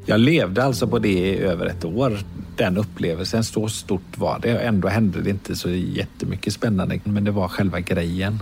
Jag 0.05 0.19
levde 0.19 0.63
alltså 0.63 0.87
på 0.87 0.99
det 0.99 1.09
i 1.09 1.37
över 1.37 1.65
ett 1.65 1.85
år, 1.85 2.19
den 2.57 2.77
upplevelsen. 2.77 3.43
Så 3.43 3.67
stort 3.67 4.17
var 4.17 4.39
det. 4.39 4.59
Ändå 4.59 4.87
hände 4.87 5.21
det 5.21 5.29
inte 5.29 5.55
så 5.55 5.69
jättemycket 5.69 6.53
spännande, 6.53 6.99
men 7.03 7.23
det 7.23 7.31
var 7.31 7.47
själva 7.47 7.79
grejen. 7.79 8.39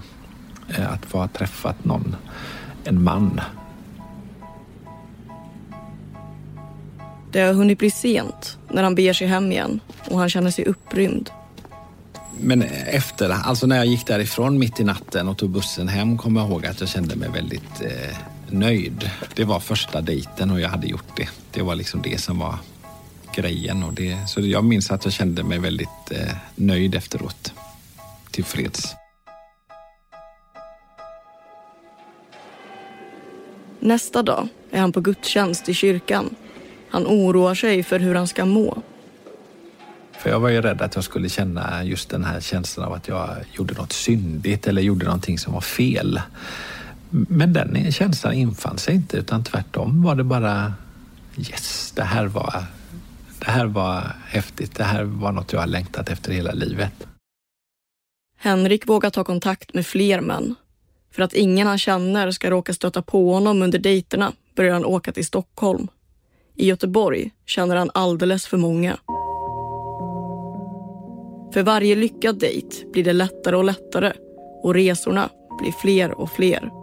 Eh, 0.78 0.94
att 0.94 1.06
få 1.06 1.18
ha 1.18 1.28
träffat 1.28 1.86
någon, 1.86 2.16
en 2.84 3.04
man. 3.04 3.42
Det 7.32 7.42
har 7.42 7.54
hunnit 7.54 7.78
bli 7.78 7.92
sent 7.92 8.58
när 8.70 8.84
han 8.84 8.96
beger 8.96 9.14
sig 9.14 9.28
hem 9.28 9.52
igen 9.52 9.80
och 10.10 10.20
han 10.20 10.30
känner 10.30 10.52
sig 10.52 10.66
upprymd. 10.66 11.30
Men 12.40 12.62
efter, 12.88 13.30
alltså 13.30 13.68
när 13.68 13.78
jag 13.78 13.86
gick 13.86 14.08
därifrån 14.08 14.60
mitt 14.60 14.80
i 14.80 14.84
natten 14.84 15.28
och 15.28 15.38
tog 15.38 15.50
bussen 15.50 15.88
hem 15.88 16.18
kommer 16.18 16.42
jag 16.42 16.50
ihåg 16.50 16.66
att 16.66 16.80
jag 16.80 16.90
kände 16.90 17.16
mig 17.16 17.30
väldigt 17.30 17.82
eh, 17.82 18.18
nöjd. 18.54 19.12
Det 19.36 19.44
var 19.44 19.60
första 19.60 20.02
dejten 20.02 20.52
och 20.52 20.60
jag 20.60 20.70
hade 20.70 20.88
gjort 20.88 21.18
det. 21.18 21.30
Det 21.52 21.62
var 21.62 21.76
liksom 21.76 22.02
det 22.02 22.22
som 22.22 22.40
var 22.40 22.56
grejen. 23.36 23.84
Och 23.84 23.94
det, 23.94 24.18
så 24.28 24.42
jag 24.42 24.64
minns 24.64 24.92
att 24.92 25.06
jag 25.06 25.14
kände 25.14 25.44
mig 25.44 25.60
väldigt 25.60 26.12
eh, 26.12 26.36
nöjd 26.56 26.96
efteråt. 26.96 27.54
Tillfreds. 28.32 28.96
Nästa 33.80 34.24
dag 34.24 34.48
är 34.72 34.80
han 34.82 34.92
på 34.92 35.02
gudstjänst 35.02 35.70
i 35.70 35.74
kyrkan. 35.74 36.36
Han 36.90 37.08
oroar 37.08 37.56
sig 37.56 37.84
för 37.84 38.00
hur 38.00 38.16
han 38.16 38.28
ska 38.28 38.46
må. 38.46 38.82
För 40.12 40.30
jag 40.30 40.40
var 40.40 40.50
ju 40.50 40.62
rädd 40.62 40.82
att 40.82 40.96
jag 40.96 41.04
skulle 41.04 41.30
känna 41.30 41.84
just 41.84 42.10
den 42.10 42.24
här 42.24 42.40
känslan 42.42 42.88
av 42.88 42.94
att 42.94 43.08
jag 43.08 43.30
gjorde 43.52 43.74
något 43.74 43.94
syndigt 43.94 44.68
eller 44.68 44.82
gjorde 44.82 45.06
någonting 45.06 45.38
som 45.38 45.54
var 45.54 45.62
fel. 45.62 46.22
Men 47.12 47.54
den 47.54 47.92
känslan 47.92 48.34
infann 48.34 48.78
sig 48.78 48.96
inte 48.96 49.18
utan 49.18 49.44
tvärtom 49.44 50.04
var 50.04 50.16
det 50.16 50.24
bara 50.24 50.74
yes, 51.38 51.92
det 51.96 52.04
här 52.04 52.26
var, 52.26 52.64
det 53.40 53.52
här 53.52 53.66
var 53.66 54.16
häftigt. 54.26 54.76
Det 54.76 54.84
här 54.84 55.04
var 55.04 55.32
något 55.32 55.54
jag 55.54 55.60
har 55.60 55.68
längtat 55.68 56.10
efter 56.10 56.32
hela 56.32 56.52
livet. 56.52 57.08
Henrik 58.38 58.88
vågar 58.88 59.10
ta 59.10 59.24
kontakt 59.24 59.74
med 59.74 59.86
fler 59.86 60.22
män. 60.22 60.56
För 61.12 61.24
att 61.24 61.34
ingen 61.34 61.68
han 61.68 61.78
känner 61.78 62.32
ska 62.32 62.50
råka 62.50 62.74
stöta 62.74 63.02
på 63.02 63.34
honom 63.34 63.62
under 63.62 63.80
dejterna 63.80 64.32
börjar 64.56 64.74
han 64.74 64.86
åka 64.86 65.12
till 65.12 65.26
Stockholm. 65.26 65.88
I 66.56 66.68
Göteborg 66.68 67.32
känner 67.46 67.76
han 67.76 67.92
alldeles 67.94 68.48
för 68.48 68.58
många. 68.58 68.98
För 71.54 71.64
varje 71.64 71.96
lyckad 71.96 72.40
dejt 72.40 72.86
blir 72.92 73.04
det 73.04 73.14
lättare 73.14 73.56
och 73.56 73.64
lättare 73.64 74.14
och 74.64 74.74
resorna 74.74 75.30
blir 75.60 75.72
fler 75.72 76.12
och 76.12 76.32
fler. 76.32 76.81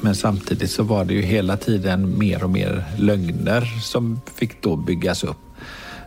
Men 0.00 0.14
samtidigt 0.14 0.70
så 0.70 0.82
var 0.82 1.04
det 1.04 1.14
ju 1.14 1.22
hela 1.22 1.56
tiden 1.56 2.18
mer 2.18 2.44
och 2.44 2.50
mer 2.50 2.84
lögner 2.98 3.64
som 3.82 4.20
fick 4.34 4.62
då 4.62 4.76
byggas 4.76 5.24
upp. 5.24 5.36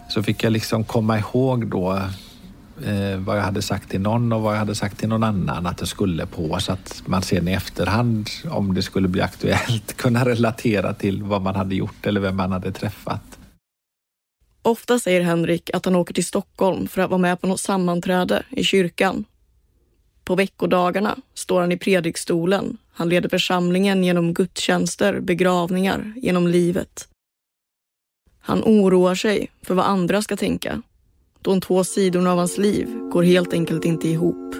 Så 0.09 0.23
fick 0.23 0.43
jag 0.43 0.53
liksom 0.53 0.83
komma 0.83 1.19
ihåg 1.19 1.67
då 1.67 1.91
eh, 2.85 3.17
vad 3.17 3.37
jag 3.37 3.43
hade 3.43 3.61
sagt 3.61 3.89
till 3.89 4.01
någon 4.01 4.33
och 4.33 4.41
vad 4.41 4.53
jag 4.53 4.59
hade 4.59 4.75
sagt 4.75 4.99
till 4.99 5.09
någon 5.09 5.23
annan 5.23 5.65
att 5.65 5.77
det 5.77 5.85
skulle 5.85 6.25
på 6.25 6.59
så 6.59 6.71
att 6.71 7.03
man 7.05 7.21
sen 7.21 7.47
i 7.47 7.51
efterhand, 7.51 8.29
om 8.49 8.73
det 8.73 8.81
skulle 8.81 9.07
bli 9.07 9.21
aktuellt, 9.21 9.93
kunna 9.97 10.25
relatera 10.25 10.93
till 10.93 11.23
vad 11.23 11.41
man 11.41 11.55
hade 11.55 11.75
gjort 11.75 12.05
eller 12.05 12.21
vem 12.21 12.35
man 12.35 12.51
hade 12.51 12.71
träffat. 12.71 13.39
Ofta 14.61 14.99
säger 14.99 15.21
Henrik 15.21 15.69
att 15.73 15.85
han 15.85 15.95
åker 15.95 16.13
till 16.13 16.25
Stockholm 16.25 16.87
för 16.87 17.01
att 17.01 17.09
vara 17.09 17.17
med 17.17 17.41
på 17.41 17.47
något 17.47 17.59
sammanträde 17.59 18.43
i 18.49 18.63
kyrkan. 18.63 19.25
På 20.23 20.35
veckodagarna 20.35 21.17
står 21.33 21.61
han 21.61 21.71
i 21.71 21.77
predikstolen. 21.77 22.77
Han 22.95 23.09
leder 23.09 23.29
församlingen 23.29 24.03
genom 24.03 24.33
gudstjänster, 24.33 25.19
begravningar, 25.19 26.13
genom 26.15 26.47
livet. 26.47 27.07
Han 28.39 28.63
oroar 28.63 29.15
sig 29.15 29.51
för 29.61 29.73
vad 29.75 29.85
andra 29.85 30.21
ska 30.21 30.37
tänka. 30.37 30.81
De 31.41 31.61
två 31.61 31.83
sidorna 31.83 32.31
av 32.31 32.37
hans 32.37 32.57
liv 32.57 32.87
går 33.11 33.23
helt 33.23 33.53
enkelt 33.53 33.85
inte 33.85 34.07
ihop. 34.07 34.55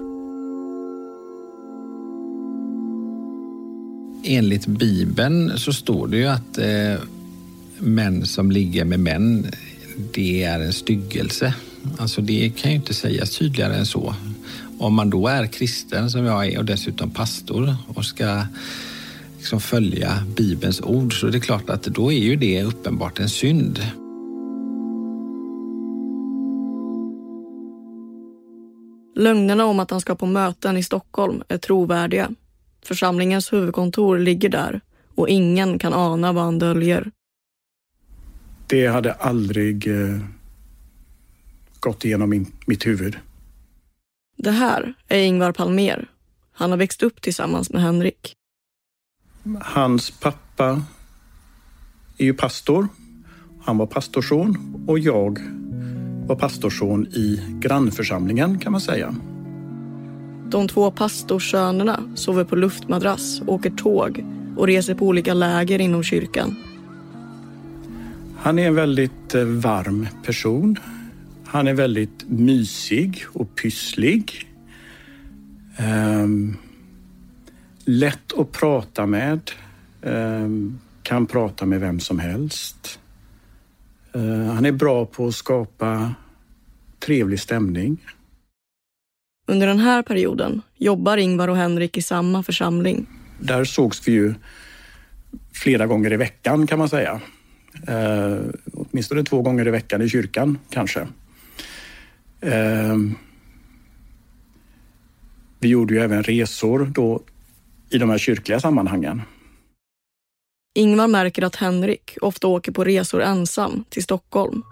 Enligt 4.25 4.67
Bibeln 4.67 5.57
så 5.57 5.73
står 5.73 6.07
det 6.07 6.17
ju 6.17 6.25
att 6.27 6.57
eh, 6.57 6.95
män 7.77 8.25
som 8.25 8.51
ligger 8.51 8.85
med 8.85 8.99
män, 8.99 9.47
det 10.13 10.43
är 10.43 10.59
en 10.59 10.73
styggelse. 10.73 11.55
Alltså 11.97 12.21
det 12.21 12.49
kan 12.57 12.71
ju 12.71 12.77
inte 12.77 12.93
sägas 12.93 13.37
tydligare 13.37 13.75
än 13.75 13.85
så. 13.85 14.15
Om 14.83 14.93
man 14.93 15.09
då 15.09 15.27
är 15.27 15.47
kristen 15.47 16.09
som 16.09 16.25
jag 16.25 16.47
är 16.47 16.59
och 16.59 16.65
dessutom 16.65 17.09
pastor 17.09 17.75
och 17.87 18.05
ska 18.05 18.45
liksom 19.37 19.61
följa 19.61 20.23
Bibelns 20.37 20.81
ord 20.81 21.19
så 21.19 21.27
är 21.27 21.31
det 21.31 21.39
klart 21.39 21.69
att 21.69 21.83
då 21.83 22.11
är 22.11 22.19
ju 22.19 22.35
det 22.35 22.63
uppenbart 22.63 23.19
en 23.19 23.29
synd. 23.29 23.79
Lögnerna 29.15 29.65
om 29.65 29.79
att 29.79 29.91
han 29.91 30.01
ska 30.01 30.15
på 30.15 30.25
möten 30.25 30.77
i 30.77 30.83
Stockholm 30.83 31.43
är 31.47 31.57
trovärdiga. 31.57 32.29
Församlingens 32.85 33.53
huvudkontor 33.53 34.19
ligger 34.19 34.49
där 34.49 34.81
och 35.15 35.29
ingen 35.29 35.79
kan 35.79 35.93
ana 35.93 36.33
vad 36.33 36.43
han 36.43 36.59
döljer. 36.59 37.11
Det 38.67 38.87
hade 38.87 39.13
aldrig 39.13 39.87
eh, 39.87 40.19
gått 41.79 42.05
igenom 42.05 42.29
min, 42.29 42.51
mitt 42.65 42.85
huvud. 42.87 43.17
Det 44.43 44.51
här 44.51 44.93
är 45.07 45.19
Ingvar 45.19 45.51
Palmer. 45.51 46.07
Han 46.53 46.71
har 46.71 46.77
växt 46.77 47.03
upp 47.03 47.21
tillsammans 47.21 47.69
med 47.69 47.81
Henrik. 47.81 48.33
Hans 49.61 50.11
pappa 50.11 50.81
är 52.17 52.25
ju 52.25 52.33
pastor. 52.33 52.87
Han 53.63 53.77
var 53.77 53.85
pastorsson 53.85 54.83
och 54.87 54.99
jag 54.99 55.39
var 56.27 56.35
pastorsson 56.35 57.07
i 57.07 57.41
grannförsamlingen 57.59 58.59
kan 58.59 58.71
man 58.71 58.81
säga. 58.81 59.15
De 60.49 60.67
två 60.67 60.91
pastorssönerna 60.91 61.99
sover 62.15 62.43
på 62.43 62.55
luftmadrass, 62.55 63.41
åker 63.47 63.69
tåg 63.69 64.25
och 64.57 64.67
reser 64.67 64.95
på 64.95 65.07
olika 65.07 65.33
läger 65.33 65.81
inom 65.81 66.03
kyrkan. 66.03 66.55
Han 68.37 68.59
är 68.59 68.67
en 68.67 68.75
väldigt 68.75 69.35
eh, 69.35 69.43
varm 69.43 70.07
person. 70.25 70.77
Han 71.53 71.67
är 71.67 71.73
väldigt 71.73 72.29
mysig 72.29 73.25
och 73.33 73.55
pysslig. 73.55 74.47
Um, 75.79 76.57
lätt 77.85 78.33
att 78.37 78.51
prata 78.51 79.05
med. 79.05 79.51
Um, 80.01 80.79
kan 81.03 81.25
prata 81.25 81.65
med 81.65 81.79
vem 81.79 81.99
som 81.99 82.19
helst. 82.19 82.99
Uh, 84.15 84.45
han 84.45 84.65
är 84.65 84.71
bra 84.71 85.05
på 85.05 85.27
att 85.27 85.35
skapa 85.35 86.13
trevlig 86.99 87.39
stämning. 87.39 87.97
Under 89.47 89.67
den 89.67 89.79
här 89.79 90.01
perioden 90.01 90.61
jobbar 90.77 91.17
Ingvar 91.17 91.47
och 91.47 91.57
Henrik 91.57 91.97
i 91.97 92.01
samma 92.01 92.43
församling. 92.43 93.05
Där 93.39 93.63
sågs 93.63 94.07
vi 94.07 94.11
ju 94.11 94.33
flera 95.53 95.87
gånger 95.87 96.13
i 96.13 96.17
veckan 96.17 96.67
kan 96.67 96.79
man 96.79 96.89
säga. 96.89 97.21
Eh, 97.87 98.37
åtminstone 98.73 99.23
två 99.23 99.41
gånger 99.41 99.67
i 99.67 99.71
veckan 99.71 100.01
i 100.01 100.09
kyrkan 100.09 100.57
kanske. 100.69 101.07
Eh, 102.43 102.97
vi 105.59 105.67
gjorde 105.67 105.93
ju 105.93 105.99
även 105.99 106.23
resor 106.23 106.91
då 106.95 107.21
i 107.89 107.97
de 107.97 108.09
här 108.09 108.17
kyrkliga 108.17 108.59
sammanhangen. 108.59 109.21
Ingvar 110.75 111.07
märker 111.07 111.43
att 111.43 111.55
Henrik 111.55 112.17
ofta 112.21 112.47
åker 112.47 112.71
på 112.71 112.83
resor 112.83 113.21
ensam 113.21 113.83
till 113.89 114.03
Stockholm. 114.03 114.63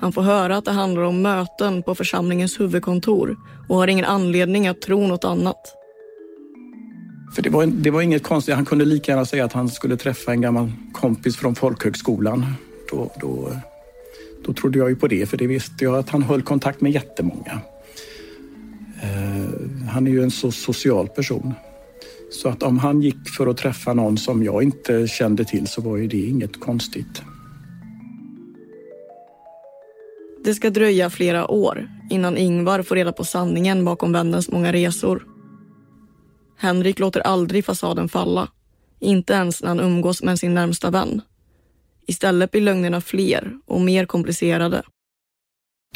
Han 0.00 0.12
får 0.12 0.22
höra 0.22 0.56
att 0.56 0.64
det 0.64 0.72
handlar 0.72 1.02
om 1.02 1.22
möten 1.22 1.82
på 1.82 1.94
församlingens 1.94 2.60
huvudkontor 2.60 3.36
och 3.68 3.76
har 3.76 3.88
ingen 3.88 4.04
anledning 4.04 4.68
att 4.68 4.80
tro 4.80 5.06
något 5.06 5.24
annat. 5.24 5.74
För 7.34 7.42
det 7.42 7.50
var, 7.50 7.66
det 7.66 7.90
var 7.90 8.02
inget 8.02 8.22
konstigt. 8.22 8.54
Han 8.54 8.64
kunde 8.64 8.84
lika 8.84 9.12
gärna 9.12 9.24
säga 9.24 9.44
att 9.44 9.52
han 9.52 9.68
skulle 9.68 9.96
träffa 9.96 10.32
en 10.32 10.40
gammal 10.40 10.72
kompis 10.92 11.36
från 11.36 11.54
folkhögskolan. 11.54 12.54
Då, 12.90 13.12
då, 13.20 13.52
då 14.48 14.54
trodde 14.54 14.78
jag 14.78 14.88
ju 14.88 14.96
på 14.96 15.08
det, 15.08 15.26
för 15.26 15.36
det 15.36 15.46
visste 15.46 15.84
jag 15.84 15.94
att 15.94 16.08
han 16.08 16.22
höll 16.22 16.42
kontakt 16.42 16.80
med 16.80 16.92
jättemånga. 16.92 17.60
Eh, 19.02 19.88
han 19.88 20.06
är 20.06 20.10
ju 20.10 20.22
en 20.22 20.30
så 20.30 20.52
social 20.52 21.08
person. 21.08 21.54
Så 22.30 22.48
att 22.48 22.62
om 22.62 22.78
han 22.78 23.02
gick 23.02 23.28
för 23.36 23.46
att 23.46 23.56
träffa 23.56 23.94
någon 23.94 24.18
som 24.18 24.44
jag 24.44 24.62
inte 24.62 25.08
kände 25.08 25.44
till 25.44 25.66
så 25.66 25.80
var 25.80 25.96
ju 25.96 26.06
det 26.06 26.26
inget 26.26 26.60
konstigt. 26.60 27.22
Det 30.44 30.54
ska 30.54 30.70
dröja 30.70 31.10
flera 31.10 31.50
år 31.50 31.88
innan 32.10 32.36
Ingvar 32.36 32.82
får 32.82 32.94
reda 32.94 33.12
på 33.12 33.24
sanningen 33.24 33.84
bakom 33.84 34.12
vännens 34.12 34.50
många 34.50 34.72
resor. 34.72 35.26
Henrik 36.58 36.98
låter 36.98 37.20
aldrig 37.20 37.64
fasaden 37.64 38.08
falla. 38.08 38.48
Inte 39.00 39.32
ens 39.32 39.62
när 39.62 39.68
han 39.68 39.80
umgås 39.80 40.22
med 40.22 40.38
sin 40.38 40.54
närmsta 40.54 40.90
vän. 40.90 41.22
Istället 42.08 42.50
blir 42.50 42.60
lögnerna 42.60 43.00
fler 43.00 43.52
och 43.66 43.80
mer 43.80 44.06
komplicerade. 44.06 44.82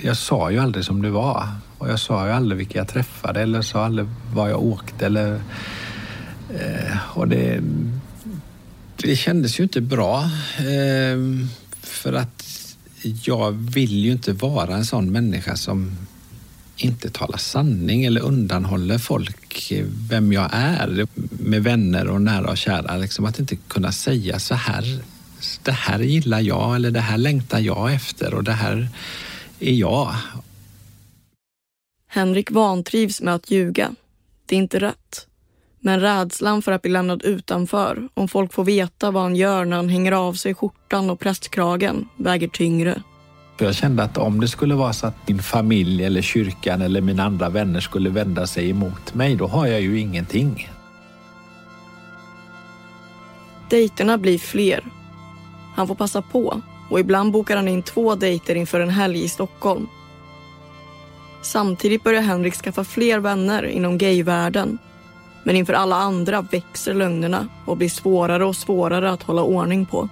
Jag 0.03 0.17
sa 0.17 0.51
ju 0.51 0.59
aldrig 0.59 0.85
som 0.85 1.03
det 1.03 1.11
var. 1.11 1.49
Och 1.79 1.89
jag 1.89 2.01
sa 2.01 2.27
ju 2.27 2.33
aldrig 2.33 2.59
vilka 2.59 2.79
jag 2.79 2.89
träffade 2.89 3.41
eller 3.41 3.63
sa 3.63 3.85
aldrig 3.85 4.09
var 4.35 4.49
jag 4.49 4.63
åkte 4.63 5.07
eller... 5.07 5.41
Eh, 6.55 7.19
och 7.19 7.29
det, 7.29 7.63
det 8.97 9.17
kändes 9.17 9.61
ju 9.61 9.63
inte 9.63 9.81
bra. 9.81 10.23
Eh, 10.59 11.49
för 11.81 12.13
att 12.13 12.45
jag 13.25 13.53
vill 13.53 14.05
ju 14.05 14.13
inte 14.13 14.33
vara 14.33 14.75
en 14.75 14.85
sån 14.85 15.13
människa 15.13 15.57
som 15.57 15.97
inte 16.77 17.11
talar 17.11 17.39
sanning 17.39 18.05
eller 18.05 18.21
undanhåller 18.21 18.99
folk 18.99 19.73
vem 20.11 20.33
jag 20.33 20.49
är 20.53 21.07
med 21.31 21.63
vänner 21.63 22.09
och 22.09 22.23
nära 22.23 22.51
och 22.51 22.59
kära. 22.59 22.97
Liksom 22.97 23.25
att 23.25 23.39
inte 23.39 23.57
kunna 23.57 23.93
säga 23.93 24.39
så 24.39 24.55
här, 24.55 25.03
det 25.63 25.73
här 25.73 25.99
gillar 25.99 26.41
jag 26.41 26.77
eller 26.77 26.91
det 26.91 27.01
här 27.01 27.19
längtar 27.19 27.59
jag 27.59 27.95
efter 27.95 28.35
och 28.35 28.45
det 28.45 28.53
här 28.53 28.89
är 29.61 29.73
jag. 29.73 30.15
Henrik 32.09 32.51
vantrivs 32.51 33.21
med 33.21 33.35
att 33.35 33.51
ljuga. 33.51 33.95
Det 34.47 34.57
är 34.57 34.59
inte 34.59 34.79
rätt. 34.79 35.27
Men 35.81 36.01
rädslan 36.01 36.63
för 36.63 36.73
att 36.73 36.83
bli 36.83 36.91
lämnad 36.91 37.23
utanför 37.23 38.09
om 38.15 38.29
folk 38.29 38.53
får 38.53 38.65
veta 38.65 39.11
vad 39.11 39.23
han 39.23 39.37
gör 39.37 39.65
när 39.65 39.77
han 39.77 39.89
hänger 39.89 40.13
av 40.13 40.35
sig 40.35 40.55
skjortan 40.55 41.11
och 41.11 41.21
prästkragen 41.21 42.09
väger 42.17 42.49
tyngre. 42.49 43.03
Jag 43.59 43.75
kände 43.75 44.03
att 44.03 44.19
om 44.19 44.41
det 44.41 44.49
skulle 44.49 44.75
vara 44.75 44.93
så 44.93 45.07
att 45.07 45.29
min 45.29 45.43
familj 45.43 46.05
eller 46.05 46.23
kyrkan 46.23 46.83
eller 46.83 47.01
mina 47.01 47.25
andra 47.25 47.49
vänner 47.49 47.81
skulle 47.81 48.11
vända 48.11 48.47
sig 48.47 48.71
emot 48.71 49.15
mig, 49.15 49.37
då 49.37 49.47
har 49.47 49.67
jag 49.67 49.81
ju 49.81 50.01
ingenting. 50.01 50.71
Dejterna 53.71 54.19
blir 54.19 54.39
fler. 54.39 55.02
Han 55.75 55.87
får 55.87 55.95
passa 55.95 56.23
på 56.23 56.61
och 56.91 57.01
ibland 57.01 57.33
bokar 57.33 57.57
han 57.57 57.69
in 57.69 57.83
två 57.83 58.15
dejter 58.15 58.55
inför 58.55 58.81
en 58.81 58.91
helg 58.91 59.25
i 59.25 59.29
Stockholm. 59.29 59.87
Samtidigt 61.43 62.05
börjar 62.05 62.23
Henrik 62.23 62.55
skaffa 62.55 62.85
fler 62.85 63.19
vänner 63.19 63.65
inom 63.65 63.99
gayvärlden. 63.99 64.79
Men 65.45 65.57
inför 65.57 65.73
alla 65.73 65.97
andra 65.97 66.43
växer 66.43 66.95
lögnerna 66.95 67.49
och 67.65 67.77
blir 67.77 67.89
svårare 67.89 68.45
och 68.45 68.57
svårare 68.57 69.11
att 69.11 69.23
hålla 69.23 69.43
ordning 69.43 69.87
på. 69.87 70.09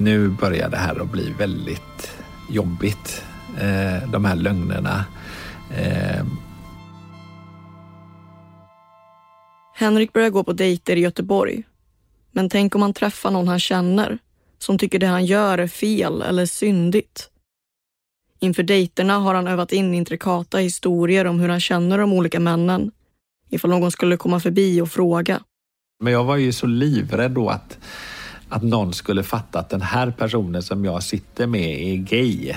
nu 0.00 0.28
börjar 0.28 0.68
det 0.68 0.76
här 0.76 1.02
att 1.02 1.12
bli 1.12 1.32
väldigt 1.38 2.12
jobbigt. 2.50 3.24
Eh, 3.58 4.10
de 4.10 4.24
här 4.24 4.36
lögnerna. 4.36 5.04
Eh. 5.76 6.24
Henrik 9.74 10.12
börjar 10.12 10.30
gå 10.30 10.44
på 10.44 10.52
dejter 10.52 10.96
i 10.96 11.00
Göteborg. 11.00 11.62
Men 12.32 12.48
tänk 12.48 12.74
om 12.74 12.82
han 12.82 12.92
träffar 12.92 13.30
någon 13.30 13.48
han 13.48 13.60
känner 13.60 14.18
som 14.58 14.78
tycker 14.78 14.98
det 14.98 15.06
han 15.06 15.26
gör 15.26 15.58
är 15.58 15.68
fel 15.68 16.22
eller 16.22 16.46
syndigt. 16.46 17.30
Inför 18.40 18.62
dejterna 18.62 19.18
har 19.18 19.34
han 19.34 19.46
övat 19.46 19.72
in 19.72 19.94
intrikata 19.94 20.58
historier 20.58 21.26
om 21.26 21.40
hur 21.40 21.48
han 21.48 21.60
känner 21.60 21.98
de 21.98 22.12
olika 22.12 22.40
männen 22.40 22.90
ifall 23.50 23.70
någon 23.70 23.90
skulle 23.90 24.16
komma 24.16 24.40
förbi 24.40 24.80
och 24.80 24.90
fråga. 24.90 25.42
Men 26.02 26.12
jag 26.12 26.24
var 26.24 26.36
ju 26.36 26.52
så 26.52 26.66
livrädd 26.66 27.30
då 27.30 27.48
att 27.48 27.78
att 28.50 28.62
någon 28.62 28.92
skulle 28.92 29.22
fatta 29.22 29.58
att 29.58 29.70
den 29.70 29.82
här 29.82 30.10
personen 30.10 30.62
som 30.62 30.84
jag 30.84 31.02
sitter 31.02 31.46
med 31.46 31.82
är 31.82 31.96
gay. 31.96 32.54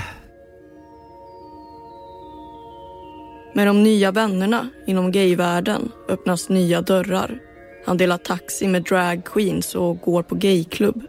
Med 3.56 3.68
de 3.68 3.84
nya 3.84 4.12
vännerna 4.12 4.70
inom 4.88 5.12
gayvärlden 5.12 5.92
öppnas 6.10 6.50
nya 6.50 6.82
dörrar. 6.82 7.40
Han 7.86 7.98
delar 7.98 8.18
taxi 8.18 8.68
med 8.68 8.84
dragqueens 8.84 9.76
och 9.76 10.02
går 10.02 10.24
på 10.24 10.36
gayklubb. 10.36 11.04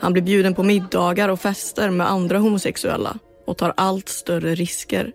Han 0.00 0.12
blir 0.12 0.22
bjuden 0.22 0.54
på 0.54 0.62
middagar 0.62 1.28
och 1.28 1.40
fester 1.40 1.90
med 1.90 2.10
andra 2.10 2.38
homosexuella 2.38 3.18
och 3.44 3.56
tar 3.56 3.72
allt 3.76 4.08
större 4.08 4.54
risker. 4.54 5.12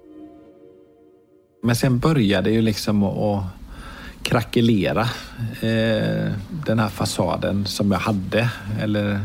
Men 1.64 1.76
sen 1.76 2.00
började 2.00 2.50
det 2.50 2.54
ju 2.54 2.62
liksom 2.62 3.04
att 3.04 3.44
krackelera 4.24 5.02
eh, 5.62 6.32
den 6.66 6.80
här 6.80 6.90
fasaden 6.90 7.66
som 7.66 7.92
jag 7.92 8.00
hade. 8.00 8.50
Eller, 8.82 9.20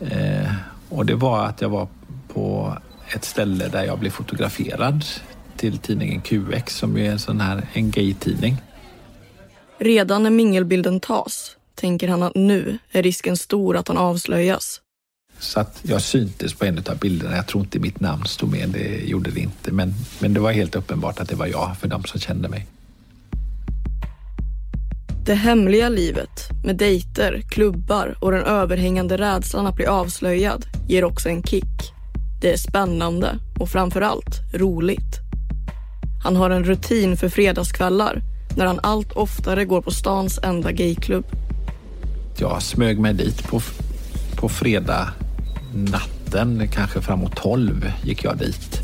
eh, 0.00 0.52
och 0.88 1.06
det 1.06 1.14
var 1.14 1.44
att 1.44 1.60
jag 1.60 1.68
var 1.68 1.88
på 2.32 2.76
ett 3.14 3.24
ställe 3.24 3.68
där 3.68 3.84
jag 3.84 3.98
blev 3.98 4.10
fotograferad 4.10 5.04
till 5.56 5.78
tidningen 5.78 6.20
QX 6.20 6.76
som 6.76 6.96
är 6.96 7.10
en 7.10 7.18
sån 7.18 7.40
här 7.40 7.62
en 7.72 7.90
gay-tidning. 7.90 8.56
Redan 9.78 10.22
när 10.22 10.30
mingelbilden 10.30 11.00
tas 11.00 11.56
tänker 11.74 12.08
han 12.08 12.22
att 12.22 12.34
nu 12.34 12.78
är 12.90 13.02
risken 13.02 13.36
stor 13.36 13.76
att 13.76 13.88
han 13.88 13.98
avslöjas. 13.98 14.80
Så 15.38 15.60
att 15.60 15.80
jag 15.82 16.02
syntes 16.02 16.54
på 16.54 16.64
en 16.64 16.82
av 16.90 16.98
bilderna. 16.98 17.36
Jag 17.36 17.46
tror 17.46 17.64
inte 17.64 17.78
mitt 17.78 18.00
namn 18.00 18.24
stod 18.24 18.50
med, 18.50 18.68
det 18.68 19.04
gjorde 19.04 19.30
det 19.30 19.40
inte. 19.40 19.72
Men, 19.72 19.94
men 20.18 20.34
det 20.34 20.40
var 20.40 20.52
helt 20.52 20.76
uppenbart 20.76 21.20
att 21.20 21.28
det 21.28 21.36
var 21.36 21.46
jag 21.46 21.76
för 21.80 21.88
de 21.88 22.04
som 22.04 22.20
kände 22.20 22.48
mig. 22.48 22.66
Det 25.26 25.34
hemliga 25.34 25.88
livet 25.88 26.48
med 26.64 26.76
dejter, 26.76 27.42
klubbar 27.50 28.16
och 28.20 28.32
den 28.32 28.42
överhängande 28.42 29.16
rädslan 29.16 29.66
att 29.66 29.74
bli 29.74 29.86
avslöjad 29.86 30.66
ger 30.88 31.04
också 31.04 31.28
en 31.28 31.42
kick. 31.42 31.92
Det 32.40 32.52
är 32.52 32.56
spännande 32.56 33.38
och 33.58 33.68
framförallt 33.68 34.40
roligt. 34.54 35.20
Han 36.24 36.36
har 36.36 36.50
en 36.50 36.64
rutin 36.64 37.16
för 37.16 37.28
fredagskvällar 37.28 38.22
när 38.56 38.66
han 38.66 38.80
allt 38.82 39.12
oftare 39.12 39.64
går 39.64 39.80
på 39.80 39.90
stans 39.90 40.38
enda 40.42 40.72
gayklubb. 40.72 41.24
Jag 42.38 42.62
smög 42.62 42.98
mig 42.98 43.14
dit 43.14 43.48
på, 43.48 43.60
på 44.36 44.48
fredag 44.48 45.12
natten, 45.74 46.68
kanske 46.68 47.00
framåt 47.00 47.36
tolv 47.36 47.92
gick 48.04 48.24
jag 48.24 48.38
dit. 48.38 48.80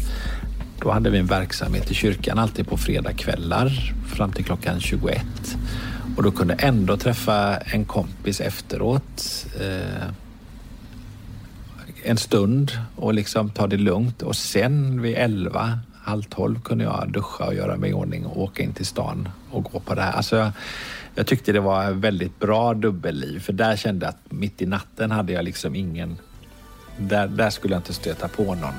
Då 0.80 0.90
hade 0.90 1.11
vi 1.11 1.18
en 1.18 1.26
verksamhet 1.26 1.90
i 1.90 1.94
kyrkan 1.94 2.38
alltid 2.38 2.68
på 2.68 2.76
fredagskvällar 2.76 3.94
fram 4.06 4.32
till 4.32 4.44
klockan 4.44 4.80
21. 4.80 5.24
Och 6.16 6.22
då 6.22 6.30
kunde 6.30 6.54
jag 6.54 6.68
ändå 6.68 6.96
träffa 6.96 7.56
en 7.56 7.85
kompis 7.85 8.40
efteråt 8.40 9.46
eh, 9.61 10.08
en 12.04 12.16
stund 12.16 12.72
och 12.96 13.14
liksom 13.14 13.50
ta 13.50 13.66
det 13.66 13.76
lugnt 13.76 14.22
och 14.22 14.37
sen 14.37 15.02
vid 15.02 15.14
elva 15.14 15.78
halv 16.04 16.22
tolv 16.22 16.62
kunde 16.62 16.84
jag 16.84 17.12
duscha 17.12 17.46
och 17.46 17.54
göra 17.54 17.76
mig 17.76 17.90
i 17.90 17.92
ordning 17.92 18.26
och 18.26 18.42
åka 18.42 18.62
in 18.62 18.72
till 18.72 18.86
stan 18.86 19.28
och 19.50 19.64
gå 19.64 19.80
på 19.80 19.94
det 19.94 20.02
här. 20.02 20.12
Alltså 20.12 20.36
jag, 20.36 20.50
jag 21.14 21.26
tyckte 21.26 21.52
det 21.52 21.60
var 21.60 21.90
ett 21.90 21.96
väldigt 21.96 22.40
bra 22.40 22.74
dubbelliv 22.74 23.40
för 23.40 23.52
där 23.52 23.76
kände 23.76 24.06
jag 24.06 24.10
att 24.10 24.32
mitt 24.32 24.62
i 24.62 24.66
natten 24.66 25.10
hade 25.10 25.32
jag 25.32 25.44
liksom 25.44 25.74
ingen... 25.74 26.18
Där, 26.96 27.26
där 27.26 27.50
skulle 27.50 27.74
jag 27.74 27.80
inte 27.80 27.92
stöta 27.92 28.28
på 28.28 28.54
någon. 28.54 28.74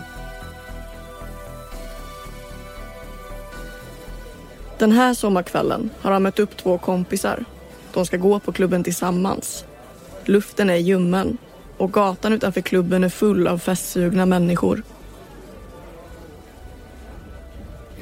Den 4.77 4.91
här 4.91 5.13
sommarkvällen 5.13 5.89
har 6.01 6.11
han 6.11 6.23
mött 6.23 6.39
upp 6.39 6.57
två 6.57 6.77
kompisar. 6.77 7.45
De 7.93 8.05
ska 8.05 8.17
gå 8.17 8.39
på 8.39 8.51
klubben 8.51 8.83
tillsammans. 8.83 9.65
Luften 10.25 10.69
är 10.69 10.75
ljummen 10.75 11.37
och 11.77 11.91
gatan 11.91 12.33
utanför 12.33 12.61
klubben 12.61 13.03
är 13.03 13.09
full 13.09 13.47
av 13.47 13.57
festsugna 13.57 14.25
människor. 14.25 14.83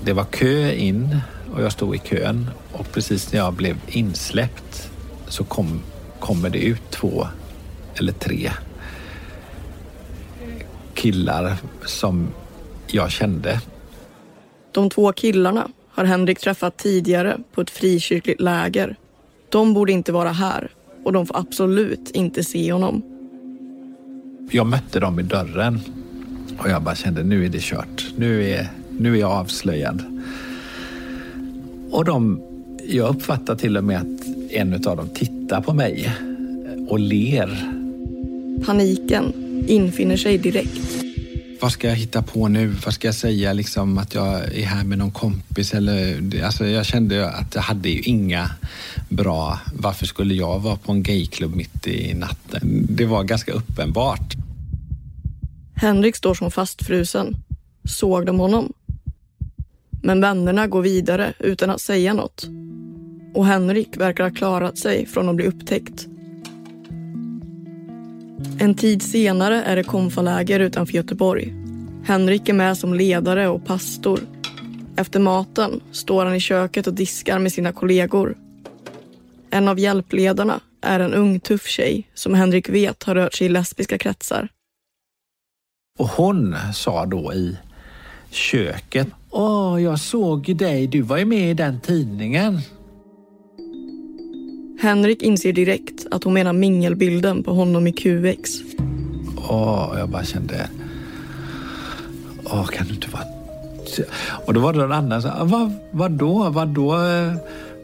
Det 0.06 0.14
var 0.14 0.24
kö 0.24 0.72
in 0.72 1.18
och 1.54 1.64
jag 1.64 1.72
stod 1.72 1.96
i 1.96 2.00
kön 2.00 2.50
och 2.72 2.92
precis 2.92 3.34
när 3.34 3.40
jag 3.40 3.54
blev 3.54 3.78
insläppt 3.88 4.92
så 5.28 5.44
kom, 5.44 5.82
kommer 6.20 6.50
det 6.50 6.60
ut 6.60 6.92
två 6.92 7.28
eller 7.96 8.14
tre 8.14 8.52
killar 10.94 11.58
som 11.86 12.28
jag 12.88 13.12
kände. 13.12 13.62
De 14.72 14.90
två 14.90 15.12
killarna 15.12 15.68
har 15.90 16.06
Henrik 16.06 16.40
träffat 16.40 16.78
tidigare 16.78 17.38
på 17.54 17.62
ett 17.62 17.70
frikyrkligt 17.70 18.42
läger. 18.42 18.96
De 19.50 19.74
borde 19.74 19.92
inte 19.92 20.12
vara 20.12 20.32
här 20.32 20.72
och 21.04 21.14
de 21.14 21.26
får 21.26 21.38
absolut 21.38 22.12
inte 22.12 22.44
se 22.44 22.74
honom. 22.74 23.02
Jag 24.52 24.68
mötte 24.68 25.00
dem 25.00 25.20
i 25.20 25.24
dörren 25.24 25.80
och 26.58 26.70
jag 26.70 26.82
bara 26.82 26.96
kände 26.96 27.24
nu 27.24 27.46
är 27.46 27.50
det 27.50 27.62
kört. 27.62 28.08
Nu 28.18 28.50
är, 28.50 28.68
nu 29.02 29.16
är 29.16 29.20
jag 29.20 29.32
avslöjad. 29.32 30.04
Och 31.92 32.06
de, 32.06 32.42
jag 32.88 33.10
uppfattar 33.10 33.56
till 33.56 33.78
och 33.78 33.84
med 33.84 33.98
att 33.98 34.52
en 34.52 34.74
av 34.74 34.98
dem 34.98 35.10
tittar 35.14 35.62
på 35.62 35.74
mig 35.74 36.12
och 36.88 37.00
ler. 37.00 37.74
Paniken 38.66 39.34
infinner 39.68 40.18
sig 40.18 40.38
direkt. 40.38 41.04
Vad 41.62 41.72
ska 41.72 41.88
jag 41.88 41.96
hitta 41.96 42.22
på 42.22 42.48
nu? 42.48 42.68
Vad 42.86 42.94
ska 42.94 43.08
jag 43.08 43.16
säga? 43.16 43.54
Liksom 43.54 43.98
att 43.98 44.14
jag 44.14 44.56
är 44.56 44.66
här 44.66 44.84
med 44.84 44.98
någon 44.98 45.12
kompis? 45.12 45.74
Eller, 45.74 46.22
alltså 46.46 46.66
jag 46.66 46.86
kände 46.86 47.30
att 47.30 47.56
jag 47.56 47.62
hade 47.62 47.90
ju 47.90 48.02
inga 48.02 48.50
bra... 49.10 49.60
Varför 49.74 50.06
skulle 50.06 50.34
jag 50.34 50.60
vara 50.60 50.76
på 50.76 50.92
en 50.92 51.04
gayklubb 51.04 51.56
mitt 51.56 51.88
i 51.88 52.14
natten? 52.14 52.86
Det 52.90 53.06
var 53.06 53.24
ganska 53.24 53.52
uppenbart. 53.52 54.36
Henrik 55.76 56.16
står 56.16 56.34
som 56.34 56.52
fastfrusen. 56.52 57.36
Såg 57.84 58.26
de 58.26 58.40
honom? 58.40 58.74
Men 60.04 60.22
vännerna 60.22 60.68
går 60.68 60.82
vidare 60.82 61.34
utan 61.40 61.70
att 61.70 61.82
säga 61.82 62.14
något. 62.14 62.48
Och 63.34 63.46
Henrik 63.46 63.98
verkar 63.98 64.24
ha 64.24 64.32
klarat 64.32 64.78
sig 64.78 65.06
från 65.06 65.30
att 65.30 65.36
bli 65.36 65.48
upptäckt. 65.48 66.08
En 68.60 68.76
tid 68.76 69.02
senare 69.02 69.64
är 69.64 69.76
det 69.76 69.84
konfaläger 69.84 70.60
utanför 70.60 70.94
Göteborg. 70.94 71.54
Henrik 72.06 72.50
är 72.50 72.54
med 72.54 72.78
som 72.78 72.94
ledare 72.94 73.48
och 73.48 73.66
pastor. 73.66 74.20
Efter 74.96 75.20
maten 75.20 75.82
står 75.92 76.26
han 76.26 76.36
i 76.36 76.40
köket 76.40 76.88
och 76.88 76.94
diskar 76.94 77.40
med 77.40 77.54
sina 77.54 77.72
kollegor. 77.72 78.38
En 79.50 79.68
av 79.68 79.80
hjälpledarna 79.80 80.60
är 80.82 81.00
en 81.00 81.14
ung 81.14 81.40
tuff 81.40 81.68
tjej 81.68 82.10
som 82.14 82.34
Henrik 82.34 82.70
vet 82.70 83.04
har 83.04 83.16
rört 83.16 83.34
sig 83.34 83.48
i 83.48 83.50
lesbiska 83.50 83.98
kretsar. 83.98 84.48
Och 86.00 86.08
hon 86.08 86.56
sa 86.74 87.06
då 87.06 87.34
i 87.34 87.58
köket. 88.30 89.08
Åh, 89.32 89.84
jag 89.84 90.00
såg 90.00 90.56
dig. 90.56 90.88
Du 90.88 91.02
var 91.02 91.18
ju 91.18 91.26
med 91.26 91.52
i 91.52 91.54
den 91.54 91.80
tidningen. 91.80 92.60
Henrik 94.82 95.22
inser 95.22 95.54
direkt 95.54 96.06
att 96.12 96.24
hon 96.24 96.34
menar 96.34 96.54
mingelbilden 96.54 97.44
på 97.44 97.54
honom 97.54 97.88
i 97.88 97.92
QX. 97.92 98.52
Åh, 99.50 99.94
jag 99.98 100.10
bara 100.10 100.24
kände... 100.24 100.70
Åh, 102.44 102.66
kan 102.66 102.88
du 102.88 102.94
inte 102.94 103.08
vara... 103.10 103.24
Och 104.46 104.54
då 104.54 104.60
var 104.60 104.74
det 104.74 104.80
någon 104.80 104.92
annan 104.92 105.22
som 105.22 105.32
vad, 105.50 105.74
vadå, 105.92 106.50
vadå, 106.50 106.98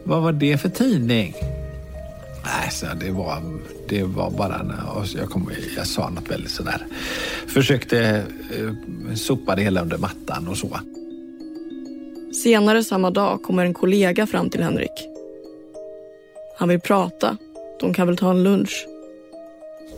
vad 0.04 0.22
var 0.22 0.32
det 0.32 0.58
för 0.58 0.68
tidning? 0.68 1.34
Nej, 2.44 2.70
så 2.70 2.86
det 3.00 3.10
var, 3.10 3.42
det 3.88 4.02
var 4.02 4.30
bara... 4.30 4.66
Jag, 5.16 5.30
kom, 5.30 5.50
jag 5.76 5.86
sa 5.86 6.10
något 6.10 6.30
väldigt 6.30 6.50
sådär. 6.50 6.86
Försökte 7.46 8.22
eh, 8.58 9.14
sopa 9.14 9.56
det 9.56 9.62
hela 9.62 9.82
under 9.82 9.98
mattan 9.98 10.48
och 10.48 10.56
så. 10.56 10.78
Senare 12.32 12.84
samma 12.84 13.10
dag 13.10 13.42
kommer 13.42 13.64
en 13.64 13.74
kollega 13.74 14.26
fram 14.26 14.50
till 14.50 14.62
Henrik. 14.62 15.08
Han 16.58 16.68
vill 16.68 16.80
prata. 16.80 17.36
De 17.80 17.94
kan 17.94 18.06
väl 18.06 18.16
ta 18.16 18.30
en 18.30 18.42
lunch. 18.42 18.86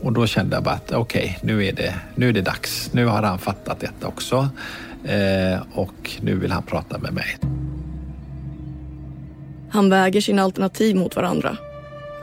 Och 0.03 0.12
då 0.12 0.27
kände 0.27 0.57
jag 0.57 0.64
bara 0.64 0.75
att 0.75 0.93
okej, 0.93 1.37
okay, 1.38 1.55
nu, 1.55 1.66
är 1.66 1.73
det, 1.73 1.95
nu 2.14 2.29
är 2.29 2.33
det 2.33 2.40
dags. 2.40 2.90
Nu 2.93 3.07
har 3.07 3.23
han 3.23 3.38
fattat 3.38 3.81
detta 3.81 4.07
också. 4.07 4.49
Eh, 5.05 5.61
och 5.75 6.11
nu 6.21 6.35
vill 6.35 6.53
han 6.53 6.62
prata 6.62 6.99
med 6.99 7.12
mig. 7.12 7.38
Han 9.71 9.90
väger 9.90 10.21
sina 10.21 10.43
alternativ 10.43 10.97
mot 10.97 11.16
varandra. 11.16 11.57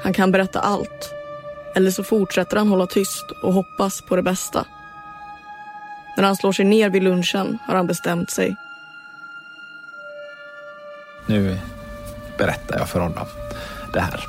Han 0.04 0.14
kan 0.14 0.32
berätta 0.32 0.60
allt. 0.60 1.14
Eller 1.76 1.92
så 1.92 2.04
fortsätter 2.04 2.58
han 2.58 2.68
hålla 2.68 2.88
tyst 2.88 3.26
och 3.44 3.54
hoppas 3.54 4.02
på 4.02 4.16
det 4.16 4.24
bästa. 4.24 4.66
När 6.18 6.24
han 6.24 6.36
slår 6.36 6.52
sig 6.52 6.66
ner 6.66 6.90
vid 6.90 7.04
lunchen 7.04 7.58
har 7.68 7.76
han 7.76 7.88
bestämt 7.88 8.32
sig. 8.32 8.56
Nu 11.28 11.58
berättar 12.38 12.78
jag 12.78 12.90
för 12.90 13.00
honom 13.00 13.26
det 13.94 14.00
här. 14.00 14.28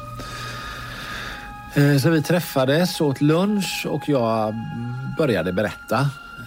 Eh, 1.74 1.98
så 1.98 2.10
vi 2.10 2.22
träffades, 2.22 3.00
åt 3.00 3.20
lunch 3.20 3.86
och 3.88 4.08
jag 4.08 4.54
började 5.18 5.52
berätta 5.52 6.00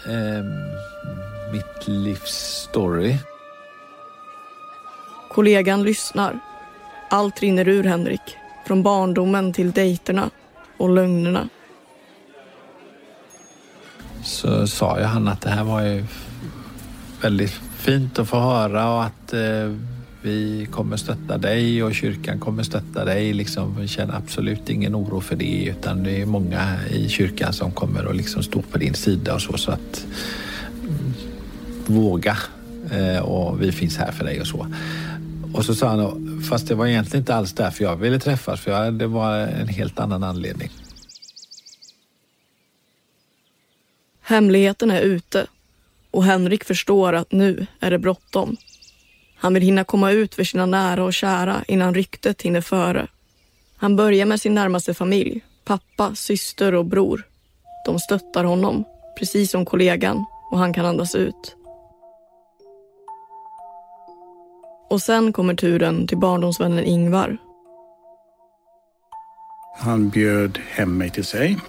eh, 0.05 0.43
mitt 1.51 1.87
livs 1.87 2.65
story. 2.69 3.17
Kollegan 5.29 5.83
lyssnar. 5.83 6.39
Allt 7.09 7.39
rinner 7.39 7.67
ur 7.67 7.83
Henrik. 7.83 8.37
Från 8.65 8.83
barndomen 8.83 9.53
till 9.53 9.71
dejterna 9.71 10.29
och 10.77 10.89
lögnerna. 10.89 11.49
Så 14.23 14.67
sa 14.67 14.99
jag 14.99 15.07
han 15.07 15.27
att 15.27 15.41
det 15.41 15.49
här 15.49 15.63
var 15.63 15.81
ju 15.81 16.05
väldigt 17.21 17.51
fint 17.77 18.19
att 18.19 18.29
få 18.29 18.39
höra 18.39 18.93
och 18.93 19.03
att 19.03 19.33
eh, 19.33 19.71
vi 20.21 20.67
kommer 20.71 20.97
stötta 20.97 21.37
dig 21.37 21.83
och 21.83 21.95
kyrkan 21.95 22.39
kommer 22.39 22.63
stötta 22.63 23.05
dig. 23.05 23.33
Liksom, 23.33 23.75
vi 23.79 23.87
känner 23.87 24.15
absolut 24.15 24.69
ingen 24.69 24.95
oro 24.95 25.21
för 25.21 25.35
det 25.35 25.65
utan 25.65 26.03
det 26.03 26.21
är 26.21 26.25
många 26.25 26.87
i 26.89 27.09
kyrkan 27.09 27.53
som 27.53 27.71
kommer 27.71 28.09
att 28.09 28.15
liksom 28.15 28.43
stå 28.43 28.61
på 28.61 28.77
din 28.77 28.93
sida 28.93 29.33
och 29.33 29.41
så. 29.41 29.57
så 29.57 29.71
att 29.71 30.05
mm, 30.83 31.13
våga 31.85 32.37
eh, 32.91 33.19
och 33.19 33.61
vi 33.61 33.71
finns 33.71 33.97
här 33.97 34.11
för 34.11 34.25
dig 34.25 34.41
och 34.41 34.47
så. 34.47 34.67
Och 35.53 35.65
så 35.65 35.75
sa 35.75 35.87
han, 35.87 36.41
fast 36.49 36.67
det 36.67 36.75
var 36.75 36.87
egentligen 36.87 37.21
inte 37.21 37.35
alls 37.35 37.53
därför 37.53 37.83
jag 37.83 37.95
ville 37.95 38.19
träffas 38.19 38.61
för 38.61 38.71
jag, 38.71 38.93
det 38.93 39.07
var 39.07 39.37
en 39.37 39.67
helt 39.67 39.99
annan 39.99 40.23
anledning. 40.23 40.69
Hemligheten 44.21 44.91
är 44.91 45.01
ute 45.01 45.47
och 46.11 46.23
Henrik 46.23 46.63
förstår 46.63 47.13
att 47.13 47.31
nu 47.31 47.67
är 47.79 47.91
det 47.91 47.99
bråttom. 47.99 48.57
Han 49.41 49.53
vill 49.53 49.63
hinna 49.63 49.83
komma 49.83 50.11
ut 50.11 50.35
för 50.35 50.43
sina 50.43 50.65
nära 50.65 51.03
och 51.03 51.13
kära 51.13 51.63
innan 51.67 51.93
ryktet 51.93 52.41
hinner 52.41 52.61
före. 52.61 53.07
Han 53.77 53.95
börjar 53.95 54.25
med 54.25 54.41
sin 54.41 54.53
närmaste 54.53 54.93
familj, 54.93 55.41
pappa, 55.65 56.15
syster 56.15 56.73
och 56.73 56.85
bror. 56.85 57.23
De 57.85 57.99
stöttar 57.99 58.43
honom, 58.43 58.83
precis 59.19 59.51
som 59.51 59.65
kollegan, 59.65 60.25
och 60.51 60.57
han 60.57 60.73
kan 60.73 60.85
andas 60.85 61.15
ut. 61.15 61.55
Och 64.89 65.01
sen 65.01 65.33
kommer 65.33 65.53
turen 65.55 66.07
till 66.07 66.17
barndomsvännen 66.17 66.85
Ingvar. 66.85 67.37
Han 69.77 70.09
bjöd 70.09 70.59
hem 70.69 70.97
mig 70.97 71.09
till 71.09 71.25
sig 71.25 71.59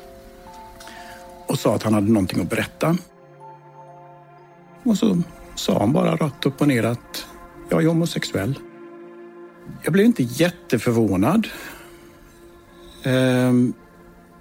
och 1.46 1.58
sa 1.58 1.74
att 1.74 1.82
han 1.82 1.94
hade 1.94 2.12
någonting 2.12 2.40
att 2.40 2.50
berätta. 2.50 2.96
Och 4.84 4.98
så 4.98 5.22
sa 5.54 5.78
han 5.78 5.92
bara 5.92 6.16
rakt 6.16 6.46
upp 6.46 6.60
och 6.60 6.68
ner 6.68 6.84
att 6.84 7.26
jag 7.72 7.82
är 7.82 7.88
homosexuell. 7.88 8.58
Jag 9.82 9.92
blev 9.92 10.06
inte 10.06 10.22
jätteförvånad. 10.22 11.48
Ehm, 13.02 13.72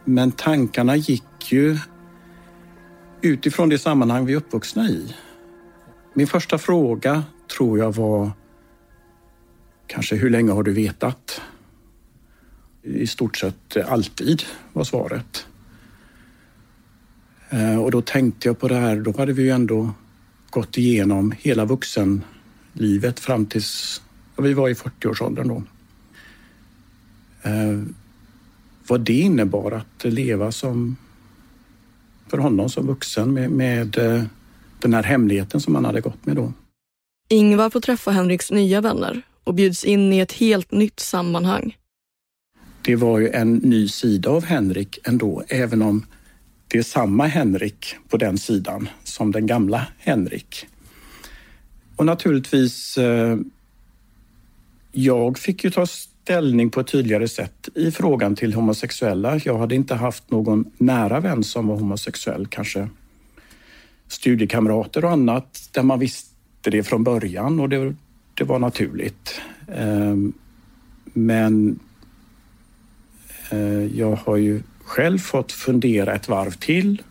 men 0.05 0.31
tankarna 0.31 0.95
gick 0.95 1.51
ju 1.51 1.77
utifrån 3.21 3.69
det 3.69 3.79
sammanhang 3.79 4.25
vi 4.25 4.33
är 4.33 4.37
uppvuxna 4.37 4.89
i. 4.89 5.15
Min 6.13 6.27
första 6.27 6.57
fråga 6.57 7.23
tror 7.57 7.79
jag 7.79 7.95
var 7.95 8.31
kanske 9.87 10.15
hur 10.15 10.29
länge 10.29 10.51
har 10.51 10.63
du 10.63 10.73
vetat? 10.73 11.41
I 12.83 13.07
stort 13.07 13.37
sett 13.37 13.77
alltid 13.87 14.43
var 14.73 14.83
svaret. 14.83 15.45
Ehm, 17.49 17.79
och 17.79 17.91
då 17.91 18.01
tänkte 18.01 18.47
jag 18.47 18.59
på 18.59 18.67
det 18.67 18.75
här, 18.75 18.95
då 18.95 19.17
hade 19.17 19.33
vi 19.33 19.43
ju 19.43 19.49
ändå 19.49 19.89
gått 20.49 20.77
igenom 20.77 21.33
hela 21.39 21.65
vuxen 21.65 22.23
vuxenlivet 22.73 23.19
fram 23.19 23.45
tills 23.45 24.01
ja, 24.35 24.43
vi 24.43 24.53
var 24.53 24.69
i 24.69 24.73
40-årsåldern 24.73 25.47
då. 25.47 25.63
Eh, 27.43 27.81
vad 28.87 29.01
det 29.01 29.19
innebar 29.19 29.71
att 29.71 30.13
leva 30.13 30.51
som 30.51 30.97
för 32.27 32.37
honom 32.37 32.69
som 32.69 32.87
vuxen 32.87 33.33
med, 33.33 33.51
med 33.51 33.97
eh, 33.97 34.23
den 34.79 34.93
här 34.93 35.03
hemligheten 35.03 35.61
som 35.61 35.75
han 35.75 35.85
hade 35.85 36.01
gått 36.01 36.25
med 36.25 36.35
då. 36.35 36.53
Ingvar 37.29 37.69
får 37.69 37.81
träffa 37.81 38.11
Henriks 38.11 38.51
nya 38.51 38.81
vänner 38.81 39.21
och 39.43 39.53
bjuds 39.53 39.83
in 39.83 40.13
i 40.13 40.19
ett 40.19 40.31
helt 40.31 40.71
nytt 40.71 40.99
sammanhang. 40.99 41.77
Det 42.81 42.95
var 42.95 43.19
ju 43.19 43.29
en 43.29 43.53
ny 43.53 43.87
sida 43.87 44.29
av 44.29 44.43
Henrik 44.43 44.99
ändå, 45.03 45.43
även 45.47 45.81
om 45.81 46.05
det 46.67 46.77
är 46.77 46.83
samma 46.83 47.27
Henrik 47.27 47.95
på 48.09 48.17
den 48.17 48.37
sidan 48.37 48.89
som 49.03 49.31
den 49.31 49.47
gamla 49.47 49.87
Henrik. 49.97 50.67
Och 52.01 52.05
naturligtvis, 52.05 52.97
eh, 52.97 53.37
jag 54.91 55.37
fick 55.37 55.63
ju 55.63 55.71
ta 55.71 55.85
ställning 55.85 56.69
på 56.69 56.79
ett 56.79 56.87
tydligare 56.87 57.27
sätt 57.27 57.69
i 57.75 57.91
frågan 57.91 58.35
till 58.35 58.53
homosexuella. 58.53 59.39
Jag 59.45 59.57
hade 59.57 59.75
inte 59.75 59.95
haft 59.95 60.31
någon 60.31 60.71
nära 60.77 61.19
vän 61.19 61.43
som 61.43 61.67
var 61.67 61.75
homosexuell, 61.75 62.47
kanske 62.47 62.89
studiekamrater 64.07 65.05
och 65.05 65.11
annat 65.11 65.69
där 65.71 65.83
man 65.83 65.99
visste 65.99 66.29
det 66.61 66.83
från 66.83 67.03
början 67.03 67.59
och 67.59 67.69
det, 67.69 67.95
det 68.33 68.43
var 68.43 68.59
naturligt. 68.59 69.41
Eh, 69.67 70.15
men 71.03 71.79
eh, 73.49 73.85
jag 73.99 74.15
har 74.15 74.37
ju 74.37 74.63
själv 74.83 75.17
fått 75.17 75.51
fundera 75.51 76.13
ett 76.13 76.27
varv 76.27 76.51
till 76.51 77.01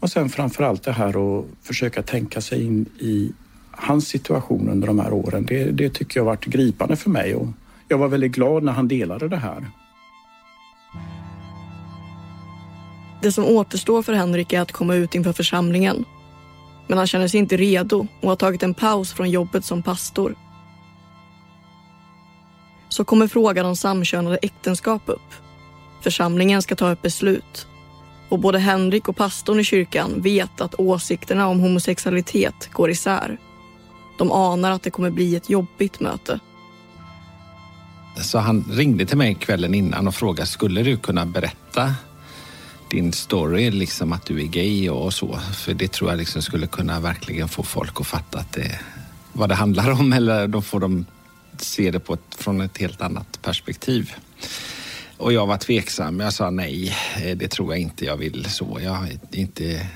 och 0.00 0.10
sen 0.10 0.28
framför 0.28 0.64
allt 0.64 0.82
det 0.82 0.92
här 0.92 1.38
att 1.38 1.46
försöka 1.62 2.02
tänka 2.02 2.40
sig 2.40 2.64
in 2.64 2.86
i 2.98 3.32
hans 3.78 4.08
situation 4.08 4.68
under 4.68 4.86
de 4.86 4.98
här 4.98 5.12
åren. 5.12 5.46
Det, 5.46 5.64
det 5.64 5.90
tycker 5.90 6.20
jag 6.20 6.24
varit 6.24 6.44
gripande 6.44 6.96
för 6.96 7.10
mig 7.10 7.34
och 7.34 7.46
jag 7.88 7.98
var 7.98 8.08
väldigt 8.08 8.32
glad 8.32 8.62
när 8.62 8.72
han 8.72 8.88
delade 8.88 9.28
det 9.28 9.36
här. 9.36 9.70
Det 13.22 13.32
som 13.32 13.44
återstår 13.44 14.02
för 14.02 14.12
Henrik 14.12 14.52
är 14.52 14.60
att 14.60 14.72
komma 14.72 14.94
ut 14.94 15.14
inför 15.14 15.32
församlingen. 15.32 16.04
Men 16.86 16.98
han 16.98 17.06
känner 17.06 17.28
sig 17.28 17.40
inte 17.40 17.56
redo 17.56 18.06
och 18.20 18.28
har 18.28 18.36
tagit 18.36 18.62
en 18.62 18.74
paus 18.74 19.12
från 19.12 19.30
jobbet 19.30 19.64
som 19.64 19.82
pastor. 19.82 20.34
Så 22.88 23.04
kommer 23.04 23.28
frågan 23.28 23.66
om 23.66 23.76
samkönade 23.76 24.38
äktenskap 24.42 25.02
upp. 25.06 25.34
Församlingen 26.02 26.62
ska 26.62 26.76
ta 26.76 26.92
ett 26.92 27.02
beslut. 27.02 27.66
Och 28.28 28.38
både 28.38 28.58
Henrik 28.58 29.08
och 29.08 29.16
pastorn 29.16 29.60
i 29.60 29.64
kyrkan 29.64 30.10
vet 30.16 30.60
att 30.60 30.74
åsikterna 30.74 31.48
om 31.48 31.60
homosexualitet 31.60 32.68
går 32.72 32.90
isär. 32.90 33.38
De 34.18 34.32
anar 34.32 34.70
att 34.70 34.82
det 34.82 34.90
kommer 34.90 35.10
bli 35.10 35.36
ett 35.36 35.50
jobbigt 35.50 36.00
möte. 36.00 36.40
Så 38.22 38.38
han 38.38 38.64
ringde 38.70 39.06
till 39.06 39.16
mig 39.16 39.34
kvällen 39.34 39.74
innan 39.74 40.08
och 40.08 40.14
frågade, 40.14 40.46
skulle 40.46 40.82
du 40.82 40.96
kunna 40.96 41.26
berätta 41.26 41.94
din 42.90 43.12
story, 43.12 43.70
liksom 43.70 44.12
att 44.12 44.26
du 44.26 44.40
är 44.40 44.46
gay 44.46 44.90
och 44.90 45.14
så? 45.14 45.38
För 45.54 45.74
det 45.74 45.92
tror 45.92 46.10
jag 46.10 46.18
liksom 46.18 46.42
skulle 46.42 46.66
kunna 46.66 47.00
verkligen 47.00 47.48
få 47.48 47.62
folk 47.62 48.00
att 48.00 48.06
fatta 48.06 48.38
att 48.38 48.52
det, 48.52 48.80
vad 49.32 49.48
det 49.48 49.54
handlar 49.54 49.90
om 49.90 50.12
eller 50.18 50.46
då 50.46 50.62
får 50.62 50.80
de 50.80 51.06
se 51.56 51.90
det 51.90 52.00
på 52.00 52.14
ett, 52.14 52.34
från 52.38 52.60
ett 52.60 52.78
helt 52.78 53.00
annat 53.00 53.42
perspektiv. 53.42 54.14
Och 55.16 55.32
jag 55.32 55.46
var 55.46 55.56
tveksam. 55.56 56.20
Jag 56.20 56.32
sa 56.32 56.50
nej, 56.50 56.96
eh, 57.24 57.36
det 57.36 57.48
tror 57.48 57.72
jag 57.72 57.80
inte 57.80 58.04
jag 58.04 58.16
vill 58.16 58.44
så. 58.44 58.78
Jag, 58.82 59.18
inte, 59.32 59.86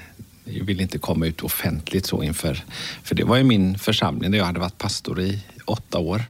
jag 0.51 0.65
vill 0.65 0.81
inte 0.81 0.99
komma 0.99 1.27
ut 1.27 1.43
offentligt 1.43 2.07
så 2.07 2.23
inför... 2.23 2.65
För 3.03 3.15
det 3.15 3.25
var 3.25 3.37
ju 3.37 3.45
min 3.45 3.79
församling 3.79 4.31
där 4.31 4.39
jag 4.39 4.45
hade 4.45 4.61
varit 4.61 4.79
pastor 4.79 5.21
i 5.21 5.45
åtta 5.65 5.99
år. 5.99 6.23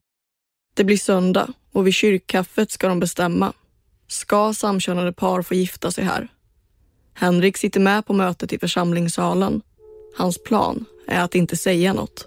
Det 0.75 0.85
blir 0.85 0.97
söndag 0.97 1.53
och 1.73 1.87
vid 1.87 1.95
kyrkkaffet 1.95 2.71
ska 2.71 2.89
de 2.89 3.01
bestämma. 3.01 3.53
Ska 4.09 4.55
samkönade 4.55 5.13
par 5.13 5.43
få 5.43 5.55
gifta 5.55 5.91
sig 5.91 6.05
här? 6.05 6.29
Henrik 7.15 7.57
sitter 7.57 7.81
med 7.81 8.07
på 8.07 8.13
mötet 8.13 8.53
i 8.53 8.59
församlingssalen. 8.59 9.63
Hans 10.17 10.43
plan 10.43 10.85
är 11.07 11.21
att 11.21 11.35
inte 11.35 11.57
säga 11.57 11.93
något. 11.93 12.25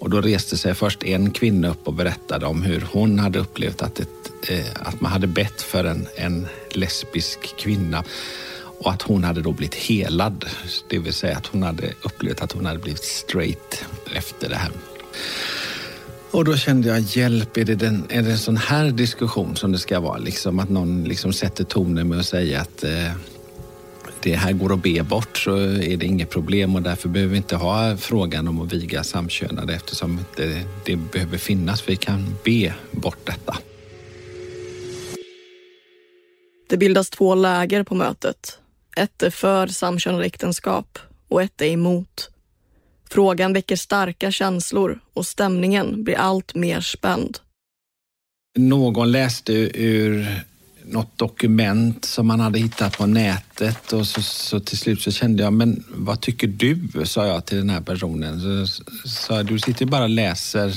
Och 0.00 0.10
då 0.10 0.20
reste 0.20 0.56
sig 0.56 0.74
först 0.74 1.02
en 1.02 1.30
kvinna 1.30 1.70
upp 1.70 1.88
och 1.88 1.94
berättade 1.94 2.46
om 2.46 2.62
hur 2.62 2.88
hon 2.92 3.18
hade 3.18 3.38
upplevt 3.38 3.82
att, 3.82 4.00
ett, 4.00 4.50
eh, 4.50 4.66
att 4.74 5.00
man 5.00 5.12
hade 5.12 5.26
bett 5.26 5.62
för 5.62 5.84
en, 5.84 6.08
en 6.16 6.46
lesbisk 6.70 7.56
kvinna 7.58 8.04
och 8.78 8.92
att 8.92 9.02
hon 9.02 9.24
hade 9.24 9.42
då 9.42 9.52
blivit 9.52 9.74
helad. 9.74 10.44
Det 10.88 10.98
vill 10.98 11.12
säga 11.12 11.36
att 11.36 11.46
hon 11.46 11.62
hade 11.62 11.92
upplevt 12.02 12.42
att 12.42 12.52
hon 12.52 12.66
hade 12.66 12.78
blivit 12.78 13.04
straight 13.04 13.84
efter 14.14 14.48
det 14.48 14.56
här. 14.56 14.70
Och 16.30 16.44
då 16.44 16.56
kände 16.56 16.88
jag, 16.88 17.00
hjälp, 17.00 17.56
är 17.56 17.64
det, 17.64 17.74
den, 17.74 18.04
är 18.08 18.22
det 18.22 18.30
en 18.30 18.38
sån 18.38 18.56
här 18.56 18.90
diskussion 18.90 19.56
som 19.56 19.72
det 19.72 19.78
ska 19.78 20.00
vara? 20.00 20.18
Liksom 20.18 20.58
att 20.58 20.68
någon 20.68 21.04
liksom 21.04 21.32
sätter 21.32 21.64
tonen 21.64 22.08
med 22.08 22.18
att 22.18 22.26
säga 22.26 22.60
att 22.60 22.84
eh, 22.84 23.12
det 24.22 24.34
här 24.34 24.52
går 24.52 24.72
att 24.72 24.82
be 24.82 25.02
bort 25.02 25.38
så 25.38 25.56
är 25.56 25.96
det 25.96 26.06
inget 26.06 26.30
problem 26.30 26.76
och 26.76 26.82
därför 26.82 27.08
behöver 27.08 27.30
vi 27.30 27.36
inte 27.36 27.56
ha 27.56 27.96
frågan 27.96 28.48
om 28.48 28.60
att 28.60 28.72
viga 28.72 29.04
samkönade 29.04 29.74
eftersom 29.74 30.24
det, 30.36 30.62
det 30.84 30.96
behöver 30.96 31.38
finnas. 31.38 31.88
Vi 31.88 31.96
kan 31.96 32.34
be 32.44 32.74
bort 32.90 33.26
detta. 33.26 33.56
Det 36.68 36.76
bildas 36.76 37.10
två 37.10 37.34
läger 37.34 37.82
på 37.82 37.94
mötet. 37.94 38.58
Ett 38.96 39.22
är 39.22 39.30
för 39.30 39.66
samkönade 39.66 40.24
äktenskap 40.24 40.98
och 41.28 41.42
ett 41.42 41.60
är 41.60 41.66
emot. 41.66 42.30
Frågan 43.10 43.52
väcker 43.52 43.76
starka 43.76 44.30
känslor 44.30 45.00
och 45.12 45.26
stämningen 45.26 46.04
blir 46.04 46.16
allt 46.16 46.54
mer 46.54 46.80
spänd. 46.80 47.38
Någon 48.58 49.12
läste 49.12 49.52
ur 49.74 50.44
något 50.84 51.18
dokument 51.18 52.04
som 52.04 52.26
man 52.26 52.40
hade 52.40 52.58
hittat 52.58 52.98
på 52.98 53.06
nätet 53.06 53.92
och 53.92 54.06
så, 54.06 54.22
så, 54.22 54.60
till 54.60 54.78
slut 54.78 55.02
så 55.02 55.10
kände 55.10 55.42
jag, 55.42 55.52
men 55.52 55.84
vad 55.88 56.20
tycker 56.20 56.46
du? 56.46 56.88
sa 57.04 57.26
jag 57.26 57.44
till 57.44 57.58
den 57.58 57.70
här 57.70 57.80
personen. 57.80 58.40
Så 58.66 58.82
så 59.08 59.42
du 59.42 59.58
sitter 59.58 59.86
bara 59.86 60.02
och 60.02 60.08
läser 60.08 60.74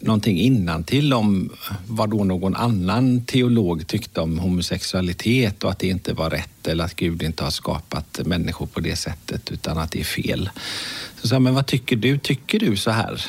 någonting 0.00 0.38
innantill 0.38 1.12
om 1.12 1.50
vad 1.86 2.10
då 2.10 2.24
någon 2.24 2.56
annan 2.56 3.24
teolog 3.24 3.86
tyckte 3.86 4.20
om 4.20 4.38
homosexualitet 4.38 5.64
och 5.64 5.70
att 5.70 5.78
det 5.78 5.88
inte 5.88 6.12
var 6.12 6.30
rätt 6.30 6.66
eller 6.66 6.84
att 6.84 6.96
Gud 6.96 7.22
inte 7.22 7.44
har 7.44 7.50
skapat 7.50 8.20
människor 8.24 8.66
på 8.66 8.80
det 8.80 8.96
sättet 8.96 9.52
utan 9.52 9.78
att 9.78 9.90
det 9.90 10.00
är 10.00 10.04
fel. 10.04 10.50
Så 11.20 11.28
sa 11.28 11.34
jag, 11.34 11.42
men 11.42 11.54
vad 11.54 11.66
tycker 11.66 11.96
du? 11.96 12.18
Tycker 12.18 12.60
du 12.60 12.76
så 12.76 12.90
här? 12.90 13.24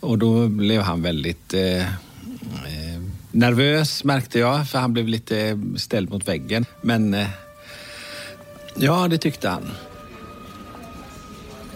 Och 0.00 0.18
då 0.18 0.48
blev 0.48 0.82
han 0.82 1.02
väldigt 1.02 1.54
eh, 1.54 1.80
eh 1.80 3.00
nervös 3.32 4.04
märkte 4.04 4.38
jag, 4.38 4.68
för 4.68 4.78
han 4.78 4.92
blev 4.92 5.08
lite 5.08 5.60
ställd 5.76 6.10
mot 6.10 6.28
väggen. 6.28 6.64
Men 6.80 7.14
eh, 7.14 7.28
ja, 8.74 9.08
det 9.08 9.18
tyckte 9.18 9.48
han. 9.48 9.70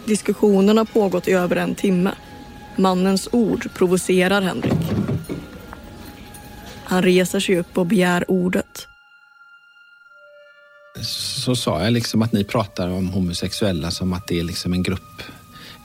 Diskussionen 0.05 0.79
har 0.79 0.85
pågått 0.85 1.29
i 1.29 1.33
över 1.33 1.57
en 1.57 1.75
timme. 1.75 2.11
Mannens 2.77 3.29
ord 3.33 3.69
provocerar 3.75 4.43
Henrik. 4.43 4.73
Han 6.85 7.03
reser 7.03 7.41
sig 7.41 7.59
upp 7.59 7.79
och 7.79 7.87
begär 7.87 8.31
ordet. 8.31 8.87
Så 11.03 11.57
sa 11.57 11.85
jag 11.85 11.93
liksom 11.93 12.23
att 12.23 12.33
ni 12.33 12.45
pratar 12.45 12.89
om 12.89 13.09
homosexuella 13.09 13.91
som 13.91 14.13
att 14.13 14.29
det 14.29 14.41
är 14.41 14.45
liksom 14.45 14.73
en 14.73 14.83
grupp 14.83 15.23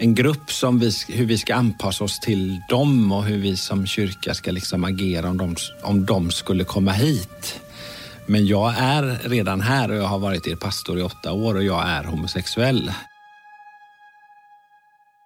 en 0.01 0.15
grupp 0.15 0.51
som 0.51 0.79
vi, 0.79 0.91
hur 1.07 1.25
vi 1.25 1.37
ska 1.37 1.55
anpassa 1.55 2.03
oss 2.03 2.19
till 2.19 2.61
dem 2.69 3.11
och 3.11 3.23
hur 3.23 3.37
vi 3.37 3.57
som 3.57 3.87
kyrka 3.87 4.33
ska 4.33 4.51
liksom 4.51 4.83
agera 4.83 5.29
om 5.29 5.37
de, 5.37 5.55
om 5.81 6.05
de 6.05 6.31
skulle 6.31 6.63
komma 6.63 6.91
hit. 6.91 7.61
Men 8.25 8.47
jag 8.47 8.73
är 8.77 9.29
redan 9.29 9.61
här 9.61 9.91
och 9.91 9.97
jag 9.97 10.03
har 10.07 10.19
varit 10.19 10.47
er 10.47 10.55
pastor 10.55 10.99
i 10.99 11.01
åtta 11.01 11.31
år 11.31 11.55
och 11.55 11.63
jag 11.63 11.89
är 11.89 12.03
homosexuell. 12.03 12.91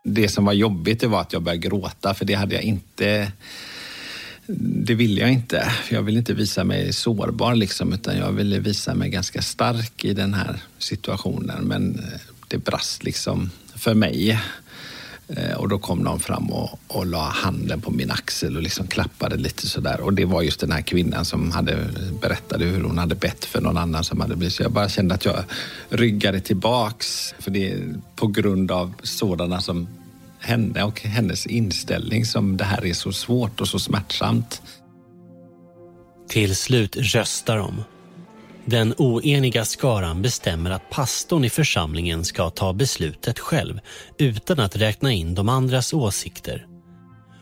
Det 0.04 0.30
som 0.30 0.46
var 0.46 0.54
jobbigt 0.54 1.00
det 1.00 1.08
var 1.08 1.22
att 1.22 1.34
jag 1.34 1.42
började 1.42 1.68
gråta 1.68 2.14
för 2.14 2.26
det 2.26 2.34
hade 2.34 2.56
jag 2.56 2.64
inte 2.64 3.32
det 4.48 4.96
ville 4.96 5.22
jag 5.22 5.32
inte. 5.32 5.72
Jag 5.90 6.02
ville 6.02 6.20
inte 6.20 6.34
visa 6.34 6.64
mig 6.64 6.94
sårbar 6.94 7.56
liksom, 7.56 7.94
utan 7.94 8.18
jag 8.18 8.32
ville 8.32 8.60
visa 8.60 8.96
mig 8.96 9.10
ganska 9.10 9.42
stark 9.42 10.06
i 10.06 10.14
den 10.14 10.34
här 10.34 10.62
situationen. 10.78 11.64
Men 11.64 12.00
eh, 12.00 12.20
det 12.48 12.58
brast 12.58 13.04
liksom 13.04 13.50
för 13.76 13.94
mig. 13.94 14.40
Eh, 15.28 15.54
och 15.58 15.70
då 15.70 15.80
kom 15.80 16.00
någon 16.00 16.20
fram 16.20 16.50
och, 16.50 16.80
och 16.88 17.06
la 17.06 17.24
handen 17.24 17.82
på 17.82 17.92
min 17.92 18.12
axel 18.12 18.58
och 18.58 18.64
liksom 18.64 18.88
klappade 18.88 19.36
lite 19.36 19.68
sådär. 19.68 20.02
Och 20.02 20.14
det 20.14 20.26
var 20.26 20.42
just 20.42 20.60
den 20.60 20.72
här 20.72 20.82
kvinnan 20.82 21.26
som 21.26 21.52
hade 21.52 21.90
berättade 22.22 22.66
hur 22.66 22.84
hon 22.84 22.98
hade 22.98 23.16
bett 23.16 23.46
för 23.46 23.62
någon 23.62 23.78
annan 23.78 24.04
som 24.04 24.22
hade 24.22 24.36
blivit. 24.36 24.54
Så 24.54 24.64
jag 24.64 24.72
bara 24.72 24.90
kände 24.90 25.16
att 25.16 25.26
jag 25.26 25.44
ryggade 25.90 26.40
tillbaks. 26.40 27.36
För 27.40 27.52
det 27.52 27.72
är 27.72 27.94
på 28.16 28.28
grund 28.28 28.72
av 28.72 28.94
sådana 29.04 29.62
som 29.62 29.88
henne 30.40 30.84
och 30.84 31.02
hennes 31.02 31.46
inställning 31.46 32.26
som 32.26 32.58
det 32.58 32.64
här 32.64 32.86
är 32.86 32.94
så 32.94 33.12
svårt 33.12 33.62
och 33.62 33.68
så 33.68 33.80
smärtsamt. 33.80 34.62
Till 36.30 36.56
slut 36.56 36.96
röstar 36.98 37.58
de. 37.58 37.84
Den 38.66 38.94
oeniga 38.98 39.66
skaran 39.66 40.22
bestämmer 40.22 40.72
att 40.72 40.90
pastorn 40.90 41.46
i 41.46 41.50
församlingen 41.50 42.26
ska 42.26 42.50
ta 42.50 42.74
beslutet 42.74 43.40
själv 43.40 43.80
utan 44.18 44.60
att 44.60 44.76
räkna 44.76 45.12
in 45.12 45.36
de 45.36 45.50
andras 45.50 45.94
åsikter. 45.94 46.68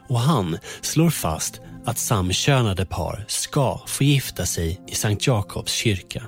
Och 0.10 0.20
han 0.20 0.58
slår 0.82 1.10
fast 1.10 1.62
att 1.86 1.98
samkönade 1.98 2.86
par 2.86 3.26
ska 3.28 3.82
få 3.88 4.04
gifta 4.04 4.46
sig 4.46 4.82
i 4.88 4.96
Sankt 4.96 5.28
Jakobs 5.28 5.72
kyrka. 5.72 6.24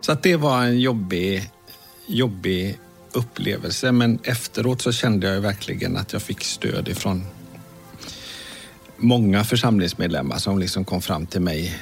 Så 0.00 0.12
att 0.12 0.22
det 0.22 0.36
var 0.36 0.62
en 0.62 0.80
jobbig, 0.80 1.50
jobbig 2.06 2.78
upplevelse 3.12 3.92
men 3.92 4.18
efteråt 4.24 4.82
så 4.82 4.92
kände 4.92 5.34
jag 5.34 5.40
verkligen 5.40 5.96
att 5.96 6.12
jag 6.12 6.22
fick 6.22 6.44
stöd 6.44 6.88
ifrån 6.88 7.24
många 8.96 9.44
församlingsmedlemmar 9.44 10.38
som 10.38 10.58
liksom 10.58 10.84
kom 10.84 11.02
fram 11.02 11.26
till 11.26 11.40
mig 11.40 11.78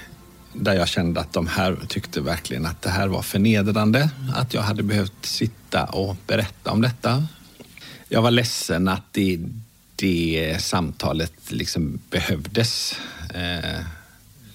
där 0.55 0.75
jag 0.75 0.89
kände 0.89 1.21
att 1.21 1.33
de 1.33 1.47
här 1.47 1.77
tyckte 1.89 2.21
verkligen 2.21 2.67
att 2.67 2.83
det 2.83 2.91
här 2.91 3.09
var 3.09 3.23
förnedrande, 3.23 4.11
att 4.35 4.55
jag 4.55 4.63
hade 4.63 4.83
behövt 4.83 5.27
sitta 5.27 5.85
och 5.85 6.17
berätta 6.27 6.71
om 6.71 6.83
detta. 6.83 7.27
Jag 8.09 8.23
var 8.23 8.31
ledsen 8.31 8.89
att 8.89 9.13
det, 9.13 9.41
det 9.97 10.57
samtalet 10.61 11.33
liksom 11.49 11.99
behövdes. 12.11 12.95
Eh, 13.35 13.81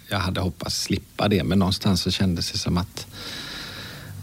jag 0.09 0.19
hade 0.19 0.41
hoppats 0.41 0.83
slippa 0.83 1.27
det, 1.27 1.43
men 1.43 1.59
någonstans 1.59 2.01
så 2.01 2.11
kändes 2.11 2.51
det 2.51 2.57
som 2.57 2.77
att 2.77 3.07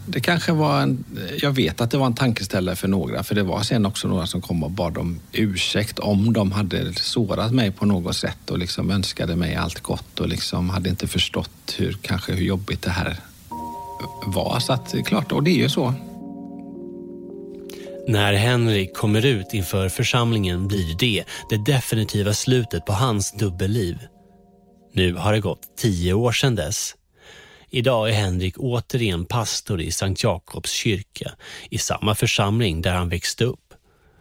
det 0.05 0.19
kanske 0.19 0.51
var 0.51 0.81
en, 0.81 1.03
jag 1.41 1.51
vet 1.51 1.81
att 1.81 1.91
det 1.91 1.97
var 1.97 2.05
en 2.05 2.13
tankeställare 2.13 2.75
för 2.75 2.87
några, 2.87 3.23
för 3.23 3.35
det 3.35 3.43
var 3.43 3.61
sen 3.61 3.85
också 3.85 4.07
några 4.07 4.27
som 4.27 4.41
kom 4.41 4.63
och 4.63 4.71
bad 4.71 4.97
om 4.97 5.19
ursäkt 5.31 5.99
om 5.99 6.33
de 6.33 6.51
hade 6.51 6.93
sårat 6.93 7.51
mig 7.51 7.71
på 7.71 7.85
något 7.85 8.15
sätt 8.15 8.49
och 8.49 8.57
liksom 8.57 8.91
önskade 8.91 9.35
mig 9.35 9.55
allt 9.55 9.79
gott 9.79 10.19
och 10.19 10.27
liksom 10.27 10.69
hade 10.69 10.89
inte 10.89 11.07
förstått 11.07 11.75
hur, 11.77 11.97
kanske 12.01 12.33
hur 12.33 12.45
jobbigt 12.45 12.81
det 12.81 12.89
här 12.89 13.17
var. 14.25 14.59
Så 14.59 14.73
att 14.73 14.95
klart, 15.05 15.31
och 15.31 15.43
det 15.43 15.51
är 15.51 15.61
ju 15.63 15.69
så. 15.69 15.93
När 18.07 18.33
Henrik 18.33 18.93
kommer 18.93 19.25
ut 19.25 19.53
inför 19.53 19.89
församlingen 19.89 20.67
blir 20.67 20.97
det 20.97 21.23
det 21.49 21.57
definitiva 21.57 22.33
slutet 22.33 22.85
på 22.85 22.93
hans 22.93 23.31
dubbelliv. 23.31 23.97
Nu 24.93 25.13
har 25.13 25.33
det 25.33 25.39
gått 25.39 25.61
tio 25.77 26.13
år 26.13 26.31
sedan 26.31 26.55
dess. 26.55 26.95
Idag 27.75 28.09
är 28.09 28.13
Henrik 28.13 28.55
återigen 28.57 29.25
pastor 29.25 29.81
i 29.81 29.91
Sankt 29.91 30.23
Jakobs 30.23 30.71
kyrka, 30.71 31.31
i 31.69 31.77
samma 31.77 32.15
församling 32.15 32.81
där 32.81 32.93
han 32.93 33.09
växte 33.09 33.45
upp. 33.45 33.73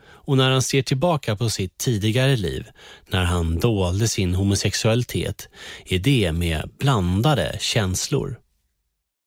Och 0.05 0.37
när 0.37 0.51
han 0.51 0.63
ser 0.63 0.83
tillbaka 0.83 1.37
på 1.37 1.51
sitt 1.51 1.79
tidigare 1.79 2.37
liv, 2.37 2.67
när 3.09 3.25
han 3.25 3.59
dolde 3.59 4.09
sin 4.09 4.35
homosexualitet, 4.35 5.49
är 5.87 5.99
det 5.99 6.33
med 6.33 6.71
blandade 6.79 7.57
känslor. 7.61 8.39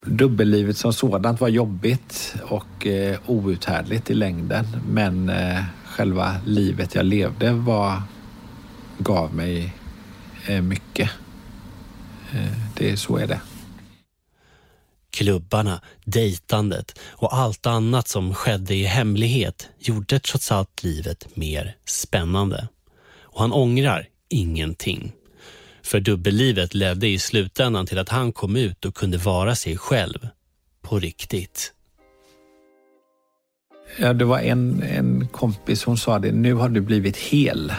Dubbellivet 0.06 0.78
som 0.78 0.94
sådant 0.94 1.42
var 1.42 1.50
jobbigt 1.50 2.36
och 2.44 2.88
eh, 2.88 3.20
outhärdligt 3.26 4.10
i 4.10 4.13
längden. 4.13 4.66
Men 4.90 5.30
eh, 5.30 5.63
själva 5.86 6.36
livet 6.46 6.96
jag 6.96 7.06
levde 7.06 7.52
var, 7.52 8.02
gav 8.98 9.34
mig 9.34 9.74
eh, 10.48 10.62
mycket. 10.62 11.10
Eh, 12.32 12.52
det, 12.76 12.98
så 12.98 13.18
är 13.18 13.28
det. 13.28 13.40
Klubbarna, 15.18 15.82
dejtandet 16.06 17.00
och 17.02 17.36
allt 17.36 17.66
annat 17.66 18.08
som 18.08 18.34
skedde 18.34 18.76
i 18.76 18.84
hemlighet 18.84 19.70
gjorde 19.80 20.20
trots 20.20 20.52
allt 20.52 20.84
livet 20.84 21.36
mer 21.36 21.76
spännande. 21.86 22.68
Och 23.22 23.42
han 23.42 23.54
ångrar 23.54 24.08
ingenting. 24.30 25.12
För 25.84 26.00
dubbellivet 26.00 26.74
ledde 26.74 27.08
i 27.08 27.20
slutändan 27.20 27.86
till 27.86 28.00
att 28.00 28.10
han 28.10 28.32
kom 28.32 28.56
ut 28.56 28.86
och 28.86 28.96
kunde 28.96 29.18
vara 29.18 29.56
sig 29.56 29.78
själv. 29.78 30.28
På 30.82 31.00
riktigt. 31.00 31.74
Ja, 34.00 34.14
det 34.14 34.26
var 34.26 34.40
en, 34.40 34.84
en 34.84 35.28
kompis, 35.28 35.82
som 35.82 35.98
sa 35.98 36.20
det, 36.20 36.32
nu 36.32 36.54
har 36.54 36.70
du 36.70 36.82
blivit 36.82 37.18
hel 37.18 37.74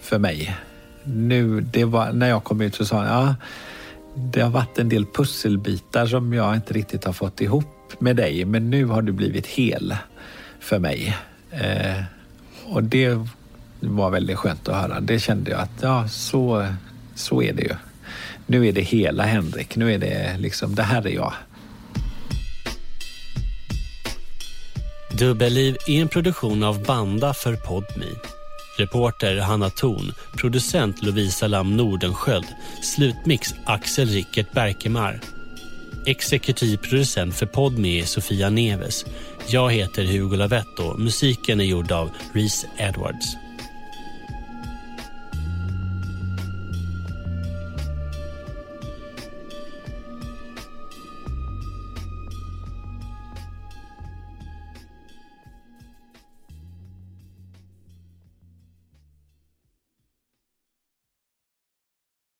för 0.00 0.18
mig. 0.18 0.56
Nu, 1.04 1.60
det 1.60 1.84
var, 1.84 2.12
när 2.12 2.28
jag 2.28 2.44
kom 2.44 2.60
ut 2.60 2.74
så 2.74 2.84
sa 2.84 2.96
han. 2.96 3.06
ja, 3.06 3.34
det 4.14 4.40
har 4.40 4.50
varit 4.50 4.78
en 4.78 4.88
del 4.88 5.06
pusselbitar 5.06 6.06
som 6.06 6.32
jag 6.32 6.54
inte 6.54 6.74
riktigt 6.74 7.04
har 7.04 7.12
fått 7.12 7.40
ihop 7.40 7.92
med 7.98 8.16
dig, 8.16 8.44
men 8.44 8.70
nu 8.70 8.84
har 8.84 9.02
du 9.02 9.12
blivit 9.12 9.46
hel 9.46 9.96
för 10.60 10.78
mig. 10.78 11.16
Eh, 11.50 12.02
och 12.66 12.82
det 12.82 13.26
var 13.80 14.10
väldigt 14.10 14.38
skönt 14.38 14.68
att 14.68 14.76
höra. 14.76 15.00
Det 15.00 15.18
kände 15.18 15.50
jag 15.50 15.60
att 15.60 15.82
ja, 15.82 16.08
så, 16.08 16.66
så 17.14 17.42
är 17.42 17.52
det 17.52 17.62
ju. 17.62 17.74
Nu 18.46 18.68
är 18.68 18.72
det 18.72 18.80
hela 18.80 19.22
Henrik. 19.22 19.76
Nu 19.76 19.94
är 19.94 19.98
det 19.98 20.36
liksom, 20.38 20.74
det 20.74 20.82
här 20.82 21.06
är 21.06 21.10
jag. 21.10 21.32
Dubbelliv 25.18 25.76
är 25.86 26.02
en 26.02 26.08
produktion 26.08 26.62
av 26.62 26.84
Banda 26.84 27.34
för 27.34 27.56
Podmi. 27.56 28.14
Reporter 28.80 29.40
Hanna 29.40 29.70
Thorn, 29.70 30.12
producent 30.36 31.02
Lovisa 31.02 31.46
Lam 31.46 31.76
Nordenskjöld, 31.76 32.46
slutmix 32.82 33.54
Axel 33.64 34.08
Rickert 34.08 34.52
Berkemar. 34.52 35.20
Exekutiv 36.06 36.76
producent 36.76 37.34
för 37.34 37.46
Podme 37.46 38.00
är 38.00 38.04
Sofia 38.04 38.50
Neves. 38.50 39.04
Jag 39.46 39.72
heter 39.72 40.04
Hugo 40.04 40.36
Lavetto. 40.36 40.96
Musiken 40.98 41.60
är 41.60 41.64
gjord 41.64 41.92
av 41.92 42.10
Reese 42.32 42.66
Edwards. 42.78 43.36